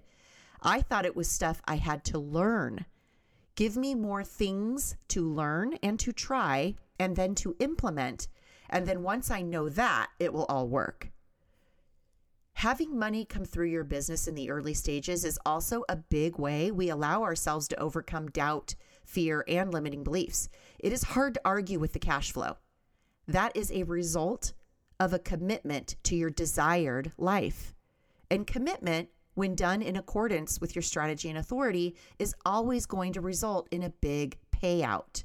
I 0.62 0.82
thought 0.82 1.06
it 1.06 1.16
was 1.16 1.28
stuff 1.28 1.62
I 1.66 1.76
had 1.76 2.04
to 2.06 2.20
learn. 2.20 2.86
Give 3.56 3.76
me 3.76 3.96
more 3.96 4.24
things 4.24 4.96
to 5.10 5.28
learn 5.28 5.74
and 5.84 6.00
to 6.00 6.12
try 6.12 6.76
and 7.00 7.16
then 7.16 7.36
to 7.36 7.56
implement 7.60 8.28
and 8.72 8.88
then 8.88 9.04
once 9.04 9.30
I 9.30 9.42
know 9.42 9.70
that, 9.70 10.10
it 10.18 10.34
will 10.34 10.46
all 10.46 10.68
work. 10.68 11.10
Having 12.54 12.98
money 12.98 13.26
come 13.26 13.44
through 13.44 13.68
your 13.68 13.84
business 13.84 14.28
in 14.28 14.36
the 14.36 14.50
early 14.50 14.74
stages 14.74 15.26
is 15.26 15.40
also 15.46 15.84
a 15.90 15.96
big 15.96 16.38
way 16.38 16.72
we 16.72 16.90
allow 16.90 17.24
ourselves 17.24 17.68
to 17.70 17.80
overcome 17.80 18.30
doubt, 18.30 18.76
fear, 19.12 19.44
and 19.48 19.74
limiting 19.74 20.04
beliefs. 20.04 20.50
It 20.80 20.94
is 20.94 21.04
hard 21.04 21.34
to 21.36 21.42
argue 21.46 21.80
with 21.80 21.94
the 21.94 22.00
cash 22.00 22.32
flow. 22.32 22.58
That 23.28 23.56
is 23.56 23.72
a 23.72 23.84
result 23.84 24.54
of 25.00 25.14
a 25.14 25.20
commitment 25.20 25.96
to 26.04 26.16
your 26.16 26.30
desired 26.30 27.12
life. 27.18 27.76
And 28.30 28.48
commitment, 28.48 29.10
when 29.34 29.56
done 29.56 29.82
in 29.82 29.96
accordance 29.96 30.62
with 30.62 30.76
your 30.76 30.84
strategy 30.84 31.30
and 31.30 31.38
authority, 31.38 31.96
is 32.20 32.36
always 32.46 32.86
going 32.86 33.14
to 33.14 33.22
result 33.22 33.68
in 33.72 33.84
a 33.84 33.90
big 33.90 34.38
payout. 34.52 35.24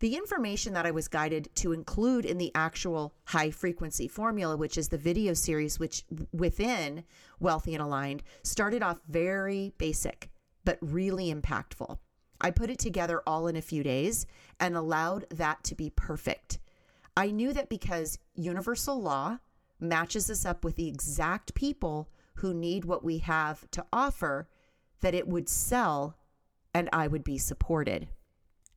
The 0.00 0.14
information 0.14 0.74
that 0.74 0.86
I 0.86 0.92
was 0.92 1.08
guided 1.08 1.48
to 1.56 1.72
include 1.72 2.24
in 2.24 2.38
the 2.38 2.52
actual 2.54 3.14
high 3.24 3.50
frequency 3.50 4.06
formula, 4.06 4.56
which 4.56 4.78
is 4.78 4.88
the 4.88 4.96
video 4.96 5.34
series, 5.34 5.80
which 5.80 6.04
within 6.32 7.02
Wealthy 7.40 7.74
and 7.74 7.82
Aligned 7.82 8.22
started 8.44 8.82
off 8.82 9.00
very 9.08 9.72
basic, 9.76 10.30
but 10.64 10.78
really 10.80 11.34
impactful. 11.34 11.98
I 12.40 12.50
put 12.50 12.70
it 12.70 12.78
together 12.78 13.22
all 13.26 13.48
in 13.48 13.56
a 13.56 13.62
few 13.62 13.82
days 13.82 14.26
and 14.60 14.76
allowed 14.76 15.26
that 15.30 15.64
to 15.64 15.74
be 15.74 15.90
perfect. 15.90 16.58
I 17.16 17.30
knew 17.30 17.52
that 17.52 17.68
because 17.68 18.18
universal 18.34 19.00
law 19.00 19.38
matches 19.80 20.30
us 20.30 20.44
up 20.44 20.64
with 20.64 20.76
the 20.76 20.88
exact 20.88 21.54
people 21.54 22.08
who 22.36 22.54
need 22.54 22.84
what 22.84 23.04
we 23.04 23.18
have 23.18 23.68
to 23.72 23.84
offer, 23.92 24.48
that 25.00 25.14
it 25.14 25.26
would 25.26 25.48
sell 25.48 26.16
and 26.72 26.88
I 26.92 27.08
would 27.08 27.24
be 27.24 27.38
supported 27.38 28.08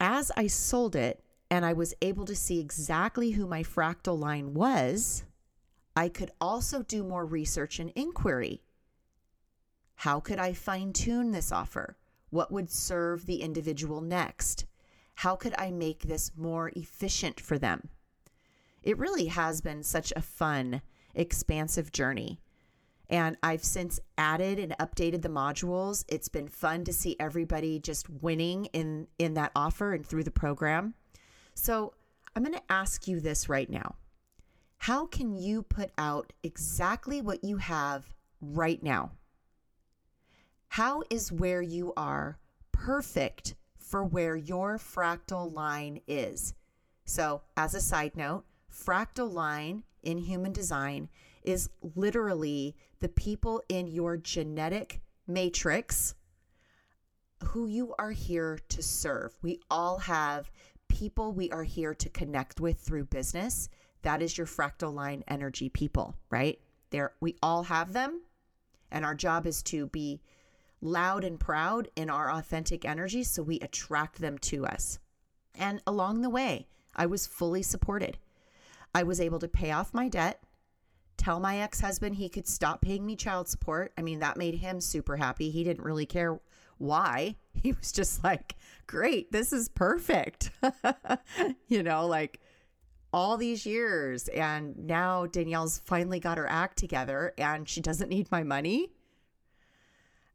as 0.01 0.32
I 0.36 0.48
sold 0.48 0.96
it 0.96 1.24
and 1.51 1.63
I 1.63 1.74
was 1.74 1.94
able 2.01 2.25
to 2.25 2.36
see 2.36 2.60
exactly 2.60 3.32
who 3.32 3.46
my 3.46 3.62
fractal 3.62 4.18
line 4.18 4.56
was, 4.56 5.25
I 5.96 6.10
could 6.10 6.32
also 6.41 6.82
do 6.82 7.03
more 7.03 7.24
research 7.24 7.80
and 7.80 7.91
inquiry. 7.96 8.63
How 9.96 10.20
could 10.20 10.39
I 10.39 10.53
fine 10.53 10.91
tune 10.91 11.32
this 11.32 11.51
offer? 11.51 11.98
What 12.31 12.51
would 12.51 12.69
serve 12.69 13.25
the 13.25 13.41
individual 13.41 14.01
next? 14.01 14.65
How 15.15 15.35
could 15.35 15.53
I 15.57 15.71
make 15.71 16.03
this 16.03 16.31
more 16.35 16.71
efficient 16.75 17.39
for 17.39 17.59
them? 17.59 17.89
it 18.83 18.97
really 18.97 19.27
has 19.27 19.61
been 19.61 19.83
such 19.83 20.11
a 20.15 20.21
fun, 20.21 20.81
expansive 21.13 21.91
journey. 21.91 22.39
And 23.09 23.38
I've 23.43 23.63
since 23.63 24.00
added 24.17 24.57
and 24.57 24.75
updated 24.79 25.21
the 25.21 25.29
modules. 25.29 26.05
It's 26.07 26.29
been 26.29 26.47
fun 26.47 26.85
to 26.85 26.93
see 26.93 27.17
everybody 27.19 27.79
just 27.79 28.09
winning 28.09 28.65
in 28.67 29.07
in 29.19 29.33
that 29.33 29.51
offer 29.55 29.93
and 29.93 30.05
through 30.05 30.23
the 30.23 30.31
program. 30.31 30.93
So, 31.53 31.93
I'm 32.33 32.43
going 32.43 32.55
to 32.55 32.71
ask 32.71 33.09
you 33.09 33.19
this 33.19 33.50
right 33.50 33.69
now. 33.69 33.95
How 34.77 35.05
can 35.05 35.35
you 35.35 35.63
put 35.63 35.91
out 35.97 36.31
exactly 36.43 37.21
what 37.21 37.43
you 37.43 37.57
have 37.57 38.15
right 38.39 38.81
now? 38.81 39.11
How 40.75 41.04
is 41.10 41.34
where 41.34 41.62
you 41.62 41.92
are 41.98 42.40
perfect 42.72 43.56
for 43.78 44.06
where 44.06 44.38
your 44.38 44.78
fractal 44.78 45.54
line 45.54 46.00
is? 46.08 46.54
So, 47.04 47.42
as 47.58 47.75
a 47.75 47.82
side 47.82 48.16
note, 48.16 48.46
fractal 48.74 49.30
line 49.30 49.84
in 50.01 50.18
human 50.18 50.54
design 50.54 51.10
is 51.44 51.70
literally 51.94 52.78
the 53.01 53.10
people 53.10 53.62
in 53.68 53.88
your 53.88 54.16
genetic 54.16 55.01
matrix 55.28 56.16
who 57.44 57.68
you 57.68 57.94
are 58.00 58.12
here 58.12 58.58
to 58.70 58.82
serve. 58.82 59.38
We 59.42 59.60
all 59.70 59.98
have 59.98 60.50
people 60.88 61.34
we 61.34 61.51
are 61.51 61.66
here 61.66 61.94
to 61.96 62.08
connect 62.08 62.62
with 62.62 62.80
through 62.80 63.08
business. 63.08 63.68
That 64.04 64.22
is 64.22 64.38
your 64.38 64.48
fractal 64.48 64.94
line 64.94 65.25
energy 65.28 65.68
people, 65.68 66.16
right? 66.30 66.62
There 66.92 67.12
we 67.20 67.36
all 67.44 67.63
have 67.63 67.92
them 67.92 68.22
and 68.90 69.04
our 69.04 69.16
job 69.16 69.46
is 69.46 69.62
to 69.63 69.88
be 69.88 70.22
loud 70.81 71.23
and 71.23 71.39
proud 71.39 71.89
in 71.95 72.09
our 72.09 72.31
authentic 72.31 72.85
energy 72.85 73.23
so 73.23 73.43
we 73.43 73.59
attract 73.59 74.19
them 74.19 74.38
to 74.39 74.65
us. 74.65 75.00
And 75.55 75.81
along 75.85 76.21
the 76.21 76.29
way, 76.29 76.67
I 76.95 77.05
was 77.05 77.27
fully 77.27 77.61
supported. 77.61 78.17
I 78.93 79.03
was 79.03 79.21
able 79.21 79.39
to 79.39 79.47
pay 79.47 79.71
off 79.71 79.93
my 79.93 80.09
debt, 80.09 80.43
tell 81.17 81.39
my 81.39 81.59
ex 81.59 81.81
husband 81.81 82.15
he 82.15 82.29
could 82.29 82.47
stop 82.47 82.81
paying 82.81 83.05
me 83.05 83.15
child 83.15 83.47
support. 83.47 83.93
I 83.97 84.01
mean, 84.01 84.19
that 84.19 84.38
made 84.38 84.55
him 84.55 84.81
super 84.81 85.17
happy. 85.17 85.50
He 85.51 85.63
didn't 85.63 85.85
really 85.85 86.05
care 86.05 86.39
why. 86.77 87.35
He 87.53 87.73
was 87.73 87.91
just 87.91 88.23
like, 88.23 88.55
great, 88.88 89.31
this 89.31 89.53
is 89.53 89.69
perfect. 89.69 90.51
you 91.67 91.83
know, 91.83 92.07
like 92.07 92.39
all 93.13 93.38
these 93.38 93.65
years. 93.65 94.29
And 94.29 94.88
now 94.88 95.25
Danielle's 95.27 95.79
finally 95.85 96.19
got 96.19 96.38
her 96.38 96.50
act 96.50 96.77
together 96.77 97.33
and 97.38 97.67
she 97.67 97.81
doesn't 97.81 98.09
need 98.09 98.31
my 98.31 98.41
money. 98.41 98.93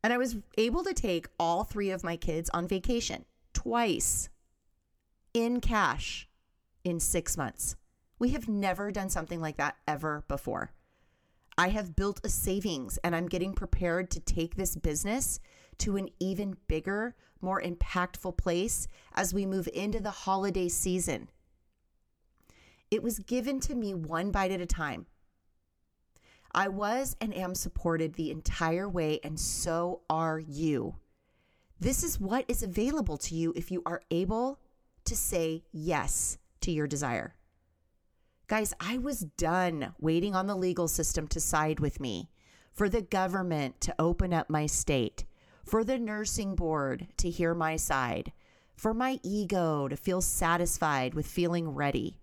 And 0.07 0.13
I 0.13 0.19
was 0.19 0.37
able 0.57 0.85
to 0.85 0.95
take 0.95 1.27
all 1.37 1.65
three 1.65 1.91
of 1.91 2.05
my 2.05 2.17
kids 2.17 2.49
on 2.51 2.69
vacation 2.69 3.25
twice 3.53 4.29
in 5.35 5.61
cash 5.61 6.29
in 6.85 7.01
six 7.01 7.37
months. 7.37 7.75
We 8.21 8.29
have 8.29 8.49
never 8.49 8.93
done 8.93 9.11
something 9.11 9.41
like 9.41 9.57
that 9.57 9.75
ever 9.89 10.25
before. 10.29 10.71
I 11.59 11.71
have 11.71 11.97
built 11.97 12.21
a 12.23 12.29
savings 12.29 12.99
and 12.99 13.17
I'm 13.17 13.27
getting 13.27 13.53
prepared 13.53 14.13
to 14.13 14.21
take 14.21 14.55
this 14.55 14.77
business 14.77 15.41
to 15.79 15.97
an 15.97 16.09
even 16.21 16.57
bigger, 16.69 17.17
more 17.41 17.61
impactful 17.61 18.37
place 18.37 18.87
as 19.17 19.35
we 19.35 19.45
move 19.45 19.69
into 19.75 19.99
the 19.99 20.13
holiday 20.13 20.69
season. 20.69 21.31
It 22.93 23.03
was 23.03 23.19
given 23.19 23.59
to 23.59 23.75
me 23.75 23.93
one 23.93 24.31
bite 24.31 24.53
at 24.53 24.61
a 24.61 24.67
time. 24.67 25.07
I 26.53 26.69
was 26.69 27.17
and 27.21 27.35
am 27.35 27.55
supported 27.55 28.15
the 28.15 28.31
entire 28.31 28.89
way, 28.89 29.21
and 29.23 29.39
so 29.39 30.03
are 30.09 30.39
you. 30.39 30.97
This 31.79 32.03
is 32.03 32.19
what 32.19 32.45
is 32.49 32.63
available 32.63 33.19
to 33.19 33.35
you 33.35 33.53
if 33.55 33.71
you 33.71 33.83
are 33.85 34.03
able 34.11 34.61
to 35.05 35.15
say 35.15 35.65
yes 35.73 36.39
to 36.63 36.71
your 36.71 36.87
desire. 36.87 37.35
Guys, 38.49 38.73
I 38.81 38.99
was 38.99 39.21
done 39.21 39.95
waiting 40.01 40.35
on 40.35 40.47
the 40.47 40.57
legal 40.57 40.89
system 40.89 41.27
to 41.29 41.41
side 41.41 41.81
with 41.81 42.01
me, 42.01 42.31
for 42.73 42.89
the 42.89 43.03
government 43.03 43.81
to 43.83 43.95
open 43.99 44.33
up 44.33 44.49
my 44.49 44.67
state, 44.67 45.25
for 45.65 45.83
the 45.83 45.99
nursing 45.99 46.55
board 46.55 47.09
to 47.17 47.29
hear 47.29 47.55
my 47.55 47.77
side, 47.77 48.33
for 48.75 48.95
my 48.95 49.19
ego 49.23 49.89
to 49.89 49.97
feel 49.97 50.21
satisfied 50.21 51.15
with 51.15 51.27
feeling 51.27 51.71
ready. 51.71 52.21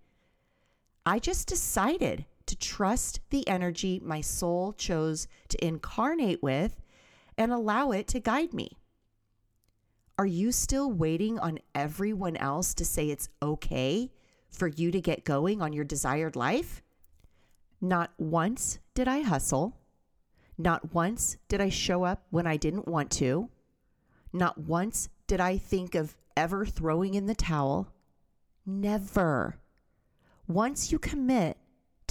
I 1.06 1.20
just 1.20 1.48
decided 1.48 2.26
to 2.46 2.56
trust 2.56 3.20
the 3.30 3.48
energy 3.48 4.02
my 4.04 4.22
soul 4.22 4.74
chose 4.74 5.28
to 5.50 5.66
incarnate 5.66 6.42
with 6.44 6.82
and 7.38 7.52
allow 7.52 7.92
it 7.92 8.08
to 8.10 8.20
guide 8.20 8.54
me. 8.54 8.78
Are 10.18 10.26
you 10.26 10.52
still 10.52 10.92
waiting 10.92 11.40
on 11.40 11.60
everyone 11.74 12.38
else 12.38 12.74
to 12.76 12.86
say 12.86 13.10
it's 13.10 13.30
okay 13.42 14.12
for 14.50 14.68
you 14.68 14.92
to 14.92 15.02
get 15.02 15.26
going 15.26 15.62
on 15.62 15.74
your 15.74 15.86
desired 15.86 16.36
life? 16.36 16.84
Not 17.82 18.12
once 18.18 18.80
did 18.94 19.08
I 19.08 19.22
hustle. 19.22 19.76
Not 20.58 20.94
once 20.94 21.38
did 21.48 21.60
I 21.60 21.70
show 21.70 22.04
up 22.04 22.26
when 22.30 22.46
I 22.46 22.58
didn't 22.58 22.88
want 22.88 23.10
to. 23.12 23.50
Not 24.32 24.60
once 24.60 25.10
did 25.26 25.42
I 25.42 25.58
think 25.58 25.96
of 25.96 26.16
ever 26.38 26.66
throwing 26.66 27.16
in 27.16 27.26
the 27.26 27.36
towel. 27.36 27.92
Never. 28.66 29.60
Once 30.48 30.92
you 30.92 31.00
commit 31.00 31.58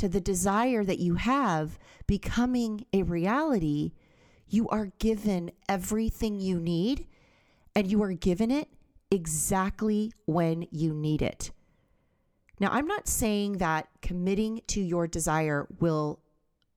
to 0.02 0.08
the 0.08 0.20
desire 0.20 0.82
that 0.82 0.98
you 0.98 1.14
have 1.14 1.78
becoming 2.08 2.84
a 2.92 3.04
reality, 3.04 3.92
you 4.48 4.68
are 4.68 4.86
given 4.98 5.52
everything 5.68 6.40
you 6.40 6.58
need 6.58 7.06
and 7.76 7.88
you 7.88 8.02
are 8.02 8.12
given 8.12 8.50
it 8.50 8.66
exactly 9.12 10.10
when 10.26 10.66
you 10.72 10.92
need 10.92 11.22
it. 11.22 11.52
Now, 12.58 12.70
I'm 12.72 12.88
not 12.88 13.06
saying 13.06 13.58
that 13.58 13.90
committing 14.00 14.62
to 14.66 14.80
your 14.80 15.06
desire 15.06 15.68
will 15.78 16.18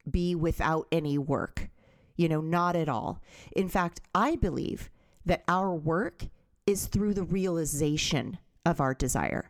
be 0.08 0.36
without 0.36 0.88
any 0.92 1.18
work, 1.18 1.70
you 2.16 2.30
know, 2.30 2.42
not 2.42 2.76
at 2.76 2.88
all. 2.88 3.24
In 3.56 3.70
fact, 3.70 4.02
I 4.14 4.36
believe 4.36 4.92
that 5.26 5.44
our 5.48 5.74
work 5.74 6.26
is 6.68 6.86
through 6.86 7.16
the 7.16 7.24
realization 7.24 8.38
of 8.64 8.80
our 8.80 8.94
desire. 8.94 9.50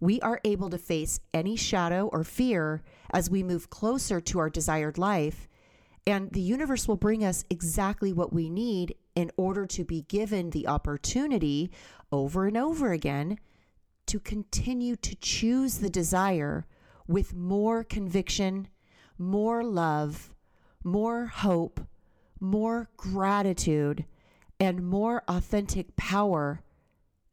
We 0.00 0.18
are 0.22 0.40
able 0.44 0.70
to 0.70 0.78
face 0.78 1.20
any 1.34 1.56
shadow 1.56 2.08
or 2.10 2.24
fear 2.24 2.82
as 3.12 3.28
we 3.28 3.42
move 3.42 3.68
closer 3.68 4.20
to 4.20 4.38
our 4.38 4.48
desired 4.48 4.96
life, 4.96 5.46
and 6.06 6.32
the 6.32 6.40
universe 6.40 6.88
will 6.88 6.96
bring 6.96 7.22
us 7.22 7.44
exactly 7.50 8.12
what 8.12 8.32
we 8.32 8.48
need 8.48 8.94
in 9.14 9.30
order 9.36 9.66
to 9.66 9.84
be 9.84 10.02
given 10.02 10.50
the 10.50 10.66
opportunity 10.66 11.70
over 12.10 12.46
and 12.46 12.56
over 12.56 12.92
again 12.92 13.38
to 14.06 14.18
continue 14.18 14.96
to 14.96 15.14
choose 15.16 15.78
the 15.78 15.90
desire 15.90 16.66
with 17.06 17.34
more 17.34 17.84
conviction, 17.84 18.68
more 19.18 19.62
love, 19.62 20.32
more 20.82 21.26
hope, 21.26 21.80
more 22.40 22.88
gratitude, 22.96 24.06
and 24.58 24.86
more 24.88 25.22
authentic 25.28 25.94
power 25.96 26.62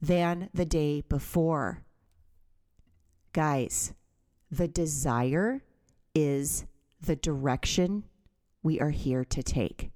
than 0.01 0.49
the 0.53 0.65
day 0.65 1.01
before. 1.01 1.83
Guys, 3.37 3.93
the 4.49 4.67
desire 4.67 5.61
is 6.15 6.65
the 6.99 7.15
direction 7.15 8.03
we 8.63 8.79
are 8.79 8.89
here 8.89 9.23
to 9.23 9.43
take. 9.43 9.91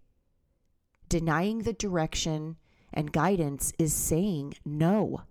Denying 1.10 1.64
the 1.64 1.74
direction 1.74 2.58
and 2.94 3.12
guidance 3.12 3.74
is 3.80 3.96
saying 3.96 4.54
no 4.64 5.24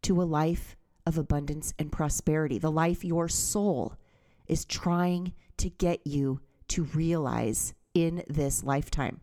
to 0.00 0.22
a 0.22 0.24
life 0.24 0.76
of 1.04 1.18
abundance 1.18 1.74
and 1.78 1.92
prosperity, 1.92 2.58
the 2.58 2.72
life 2.72 3.04
your 3.04 3.28
soul 3.28 3.98
is 4.46 4.64
trying 4.64 5.34
to 5.58 5.68
get 5.68 6.06
you 6.06 6.40
to 6.68 6.84
realize 6.84 7.74
in 7.92 8.24
this 8.28 8.64
lifetime. 8.64 9.20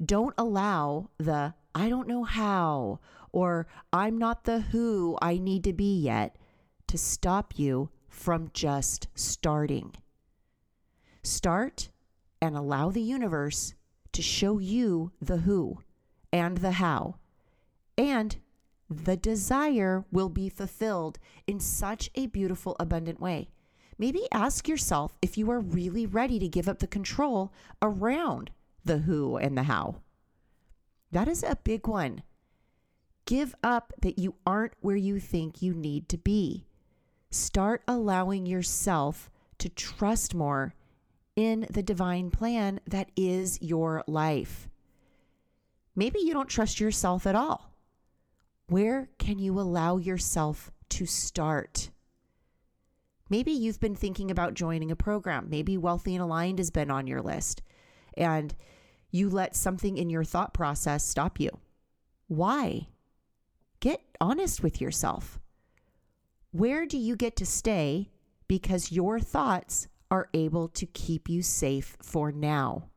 Don't 0.00 0.34
allow 0.38 1.10
the 1.18 1.54
I 1.74 1.88
don't 1.88 2.06
know 2.06 2.22
how 2.22 3.00
or 3.32 3.66
I'm 3.92 4.18
not 4.18 4.44
the 4.44 4.60
who 4.60 5.18
I 5.20 5.38
need 5.38 5.64
to 5.64 5.72
be 5.72 5.98
yet 5.98 6.36
to 6.88 6.98
stop 6.98 7.58
you 7.58 7.90
from 8.08 8.50
just 8.52 9.08
starting. 9.14 9.94
Start 11.22 11.90
and 12.42 12.56
allow 12.56 12.90
the 12.90 13.02
universe 13.02 13.74
to 14.12 14.22
show 14.22 14.58
you 14.58 15.12
the 15.20 15.38
who 15.38 15.78
and 16.32 16.58
the 16.58 16.72
how 16.72 17.16
and 17.98 18.36
the 18.88 19.16
desire 19.16 20.04
will 20.10 20.28
be 20.28 20.48
fulfilled 20.48 21.18
in 21.46 21.60
such 21.60 22.08
a 22.14 22.26
beautiful, 22.26 22.76
abundant 22.80 23.20
way. 23.20 23.48
Maybe 23.98 24.22
ask 24.32 24.68
yourself 24.68 25.18
if 25.20 25.36
you 25.36 25.50
are 25.50 25.60
really 25.60 26.06
ready 26.06 26.38
to 26.38 26.48
give 26.48 26.68
up 26.68 26.78
the 26.78 26.86
control 26.86 27.52
around 27.82 28.52
the 28.84 28.98
who 28.98 29.36
and 29.36 29.58
the 29.58 29.64
how. 29.64 29.96
That 31.10 31.26
is 31.26 31.42
a 31.42 31.58
big 31.64 31.88
one. 31.88 32.22
Give 33.26 33.54
up 33.62 33.92
that 34.00 34.18
you 34.18 34.36
aren't 34.46 34.74
where 34.80 34.96
you 34.96 35.18
think 35.18 35.60
you 35.60 35.74
need 35.74 36.08
to 36.10 36.16
be. 36.16 36.67
Start 37.30 37.82
allowing 37.86 38.46
yourself 38.46 39.30
to 39.58 39.68
trust 39.68 40.34
more 40.34 40.74
in 41.36 41.66
the 41.70 41.82
divine 41.82 42.30
plan 42.30 42.80
that 42.86 43.10
is 43.16 43.60
your 43.60 44.02
life. 44.06 44.68
Maybe 45.94 46.20
you 46.20 46.32
don't 46.32 46.48
trust 46.48 46.80
yourself 46.80 47.26
at 47.26 47.34
all. 47.34 47.74
Where 48.68 49.10
can 49.18 49.38
you 49.38 49.58
allow 49.58 49.98
yourself 49.98 50.70
to 50.90 51.06
start? 51.06 51.90
Maybe 53.28 53.52
you've 53.52 53.80
been 53.80 53.96
thinking 53.96 54.30
about 54.30 54.54
joining 54.54 54.90
a 54.90 54.96
program. 54.96 55.48
Maybe 55.50 55.76
Wealthy 55.76 56.14
and 56.14 56.22
Aligned 56.22 56.58
has 56.58 56.70
been 56.70 56.90
on 56.90 57.06
your 57.06 57.20
list 57.20 57.62
and 58.16 58.54
you 59.10 59.28
let 59.28 59.54
something 59.54 59.96
in 59.96 60.10
your 60.10 60.24
thought 60.24 60.54
process 60.54 61.04
stop 61.04 61.38
you. 61.38 61.50
Why? 62.26 62.88
Get 63.80 64.00
honest 64.20 64.62
with 64.62 64.80
yourself. 64.80 65.38
Where 66.50 66.86
do 66.86 66.96
you 66.96 67.14
get 67.14 67.36
to 67.36 67.46
stay 67.46 68.10
because 68.46 68.90
your 68.90 69.20
thoughts 69.20 69.86
are 70.10 70.30
able 70.32 70.68
to 70.68 70.86
keep 70.86 71.28
you 71.28 71.42
safe 71.42 71.96
for 72.00 72.32
now? 72.32 72.88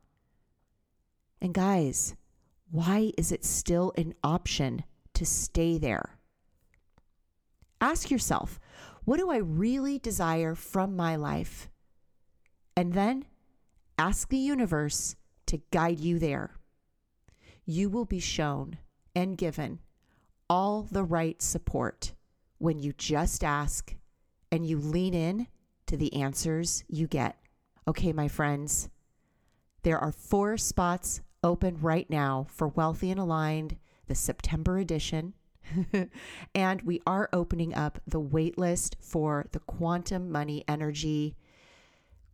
And 1.42 1.54
guys, 1.54 2.16
why 2.70 3.12
is 3.18 3.34
it 3.34 3.44
still 3.44 3.92
an 3.98 4.14
option 4.24 4.86
to 5.16 5.26
stay 5.26 5.78
there? 5.78 6.18
Ask 7.82 8.10
yourself, 8.10 8.58
what 9.04 9.18
do 9.18 9.30
I 9.30 9.38
really 9.38 10.00
desire 10.00 10.56
from 10.56 10.96
my 10.96 11.18
life? 11.18 11.70
And 12.78 12.94
then 12.94 13.26
ask 13.98 14.30
the 14.30 14.38
universe 14.38 15.18
to 15.48 15.62
guide 15.72 16.00
you 16.00 16.20
there. 16.20 16.56
You 17.66 17.90
will 17.90 18.06
be 18.06 18.20
shown 18.20 18.78
and 19.14 19.38
given 19.38 19.80
all 20.50 20.84
the 20.84 21.04
right 21.04 21.42
support 21.42 22.14
when 22.62 22.78
you 22.78 22.94
just 22.94 23.44
ask 23.44 23.96
and 24.52 24.68
you 24.68 24.78
lean 24.78 25.16
in 25.16 25.48
to 25.88 25.98
the 25.98 26.14
answers 26.14 26.84
you 26.88 27.08
get. 27.08 27.36
Okay, 27.88 28.14
my 28.14 28.28
friends, 28.28 28.88
there 29.82 29.98
are 29.98 30.12
four 30.12 30.58
spots 30.58 31.22
open 31.44 31.80
right 31.82 32.08
now 32.08 32.46
for 32.52 32.68
Wealthy 32.68 33.10
and 33.10 33.20
Aligned, 33.20 33.78
the 34.06 34.14
September 34.14 34.78
edition. 34.78 35.34
and 36.56 36.84
we 36.84 37.02
are 37.08 37.30
opening 37.34 37.74
up 37.74 38.00
the 38.06 38.22
waitlist 38.22 38.94
for 39.00 39.48
the 39.54 39.60
Quantum 39.60 40.32
Money 40.32 40.64
Energy 40.68 41.36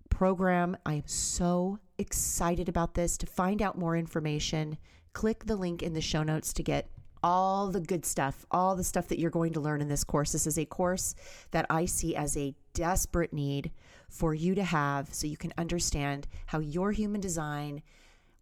program. 0.09 0.75
I 0.85 0.95
am 0.95 1.07
so 1.07 1.79
excited 1.97 2.67
about 2.67 2.95
this. 2.95 3.17
To 3.19 3.25
find 3.25 3.61
out 3.61 3.77
more 3.77 3.95
information, 3.95 4.77
click 5.13 5.45
the 5.45 5.55
link 5.55 5.81
in 5.81 5.93
the 5.93 6.01
show 6.01 6.23
notes 6.23 6.51
to 6.51 6.63
get 6.63 6.89
all 7.23 7.69
the 7.69 7.79
good 7.79 8.05
stuff, 8.05 8.45
all 8.51 8.75
the 8.75 8.83
stuff 8.83 9.07
that 9.07 9.19
you're 9.19 9.29
going 9.29 9.53
to 9.53 9.59
learn 9.59 9.81
in 9.81 9.87
this 9.87 10.03
course. 10.03 10.31
This 10.31 10.47
is 10.47 10.57
a 10.57 10.65
course 10.65 11.15
that 11.51 11.65
I 11.69 11.85
see 11.85 12.15
as 12.15 12.37
a 12.37 12.55
desperate 12.73 13.33
need 13.33 13.71
for 14.09 14.33
you 14.33 14.55
to 14.55 14.63
have 14.63 15.13
so 15.13 15.27
you 15.27 15.37
can 15.37 15.53
understand 15.57 16.27
how 16.47 16.59
your 16.59 16.91
human 16.91 17.21
design 17.21 17.81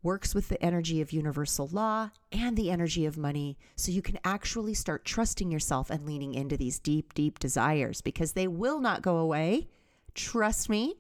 works 0.04 0.36
with 0.36 0.50
the 0.50 0.64
energy 0.64 1.02
of 1.02 1.12
universal 1.12 1.68
law 1.72 2.12
and 2.32 2.56
the 2.56 2.70
energy 2.70 3.08
of 3.08 3.18
money 3.18 3.58
so 3.76 3.92
you 3.92 4.04
can 4.04 4.20
actually 4.24 4.76
start 4.76 5.04
trusting 5.04 5.52
yourself 5.52 5.90
and 5.90 6.06
leaning 6.06 6.36
into 6.36 6.56
these 6.56 6.78
deep, 6.78 7.14
deep 7.16 7.40
desires 7.40 8.02
because 8.02 8.34
they 8.34 8.48
will 8.48 8.80
not 8.80 9.02
go 9.02 9.18
away. 9.18 9.68
Trust 10.14 10.70
me, 10.70 10.94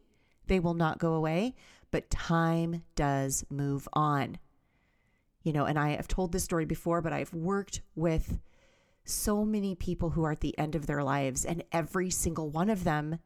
they 0.47 0.59
will 0.59 0.73
not 0.73 0.97
go 0.97 1.13
away, 1.13 1.53
but 1.91 2.09
time 2.09 2.81
does 2.95 3.45
move 3.49 3.87
on. 3.93 4.39
You 5.45 5.53
know, 5.53 5.65
and 5.65 5.79
I 5.79 5.91
have 5.91 6.07
told 6.07 6.33
this 6.33 6.43
story 6.43 6.65
before, 6.65 7.01
but 7.01 7.13
I've 7.13 7.33
worked 7.33 7.81
with 7.95 8.39
so 9.05 9.45
many 9.45 9.75
people 9.75 10.09
who 10.09 10.25
are 10.25 10.31
at 10.31 10.39
the 10.39 10.57
end 10.57 10.73
of 10.73 10.87
their 10.87 11.03
lives, 11.03 11.45
and 11.45 11.63
every 11.71 12.09
single 12.09 12.49
one 12.49 12.69
of 12.69 12.83
them 12.83 13.19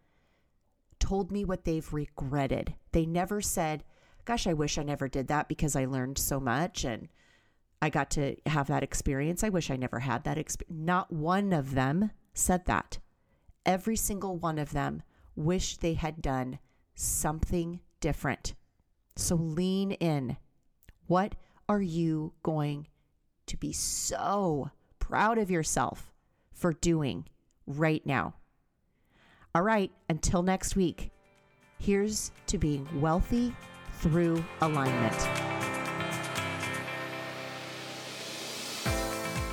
told 1.00 1.32
me 1.32 1.46
what 1.46 1.64
they've 1.64 1.94
regretted. 1.94 2.76
They 2.92 3.06
never 3.06 3.40
said, 3.40 3.86
gosh, 4.26 4.46
I 4.46 4.54
wish 4.54 4.78
I 4.78 4.84
never 4.84 5.08
did 5.08 5.30
that 5.30 5.48
because 5.48 5.78
I 5.78 5.86
learned 5.86 6.18
so 6.18 6.42
much 6.42 6.84
and 6.84 7.08
I 7.82 7.90
got 7.90 8.10
to 8.12 8.36
have 8.46 8.68
that 8.68 8.84
experience. 8.84 9.42
I 9.42 9.50
wish 9.50 9.72
I 9.72 9.78
never 9.78 10.00
had 10.00 10.26
that 10.26 10.38
experience. 10.38 10.78
Not 10.78 11.14
one 11.14 11.54
of 11.54 11.74
them 11.74 12.12
said 12.34 12.66
that. 12.66 13.00
Every 13.66 13.96
single 13.96 14.36
one 14.36 14.60
of 14.60 14.74
them 14.74 15.04
wished 15.38 15.80
they 15.80 15.94
had 15.94 16.22
done 16.22 16.60
something 16.96 17.80
different. 18.02 18.56
So 19.16 19.36
lean 19.36 19.92
in. 19.94 20.36
What 21.08 21.36
are 21.70 21.82
you 21.82 22.34
going 22.42 22.88
to 23.46 23.56
be 23.56 23.72
so 23.72 24.72
proud 24.98 25.38
of 25.38 25.52
yourself 25.52 26.12
for 26.52 26.74
doing 26.74 27.26
right 27.68 28.04
now? 28.06 28.34
All 29.54 29.62
right, 29.62 29.92
until 30.10 30.42
next 30.42 30.76
week, 30.76 31.12
here's 31.78 32.32
to 32.48 32.58
being 32.58 32.88
wealthy 33.00 33.56
through 34.00 34.44
alignment. 34.62 35.16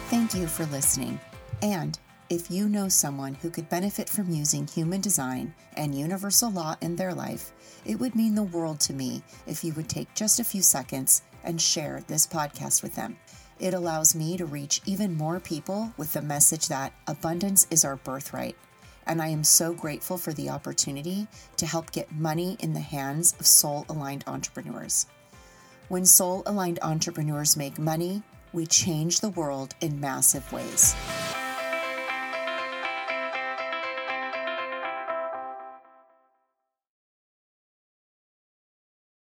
Thank 0.09 0.35
you 0.35 0.47
for 0.47 0.65
listening. 0.67 1.21
And 1.61 1.99
if 2.31 2.51
you 2.51 2.69
know 2.69 2.89
someone 2.89 3.35
who 3.35 3.51
could 3.51 3.69
benefit 3.69 4.09
from 4.09 4.31
using 4.31 4.67
human 4.67 5.01
design 5.01 5.55
and 5.77 5.95
universal 5.95 6.51
law 6.51 6.77
in 6.81 6.97
their 6.97 7.13
life, 7.13 7.53
it 7.85 7.97
would 8.01 8.15
mean 8.15 8.35
the 8.35 8.43
world 8.43 8.81
to 8.81 8.95
me 8.95 9.23
if 9.47 9.63
you 9.63 9.73
would 9.75 9.89
take 9.89 10.13
just 10.15 10.41
a 10.41 10.45
few 10.45 10.63
seconds 10.63 11.23
and 11.47 11.61
share 11.61 12.03
this 12.07 12.27
podcast 12.27 12.83
with 12.83 12.95
them. 12.95 13.17
It 13.59 13.73
allows 13.73 14.15
me 14.15 14.37
to 14.37 14.45
reach 14.45 14.83
even 14.85 15.17
more 15.17 15.41
people 15.41 15.93
with 15.97 16.13
the 16.13 16.21
message 16.21 16.69
that 16.69 16.93
abundance 17.07 17.67
is 17.71 17.85
our 17.85 17.97
birthright. 17.97 18.57
And 19.07 19.23
I 19.23 19.29
am 19.29 19.45
so 19.45 19.73
grateful 19.73 20.19
for 20.19 20.33
the 20.33 20.51
opportunity 20.51 21.27
to 21.57 21.67
help 21.67 21.93
get 21.93 22.13
money 22.13 22.57
in 22.61 22.75
the 22.75 22.81
hands 22.81 23.35
of 23.41 23.47
soul 23.47 23.87
aligned 23.89 24.25
entrepreneurs. 24.27 25.07
When 25.89 26.05
soul 26.05 26.43
aligned 26.45 26.81
entrepreneurs 26.83 27.57
make 27.57 27.79
money, 27.79 28.23
we 28.53 28.67
change 28.67 29.21
the 29.21 29.31
world 29.31 29.75
in 29.81 30.01
massive 30.01 30.53
ways. 30.53 30.95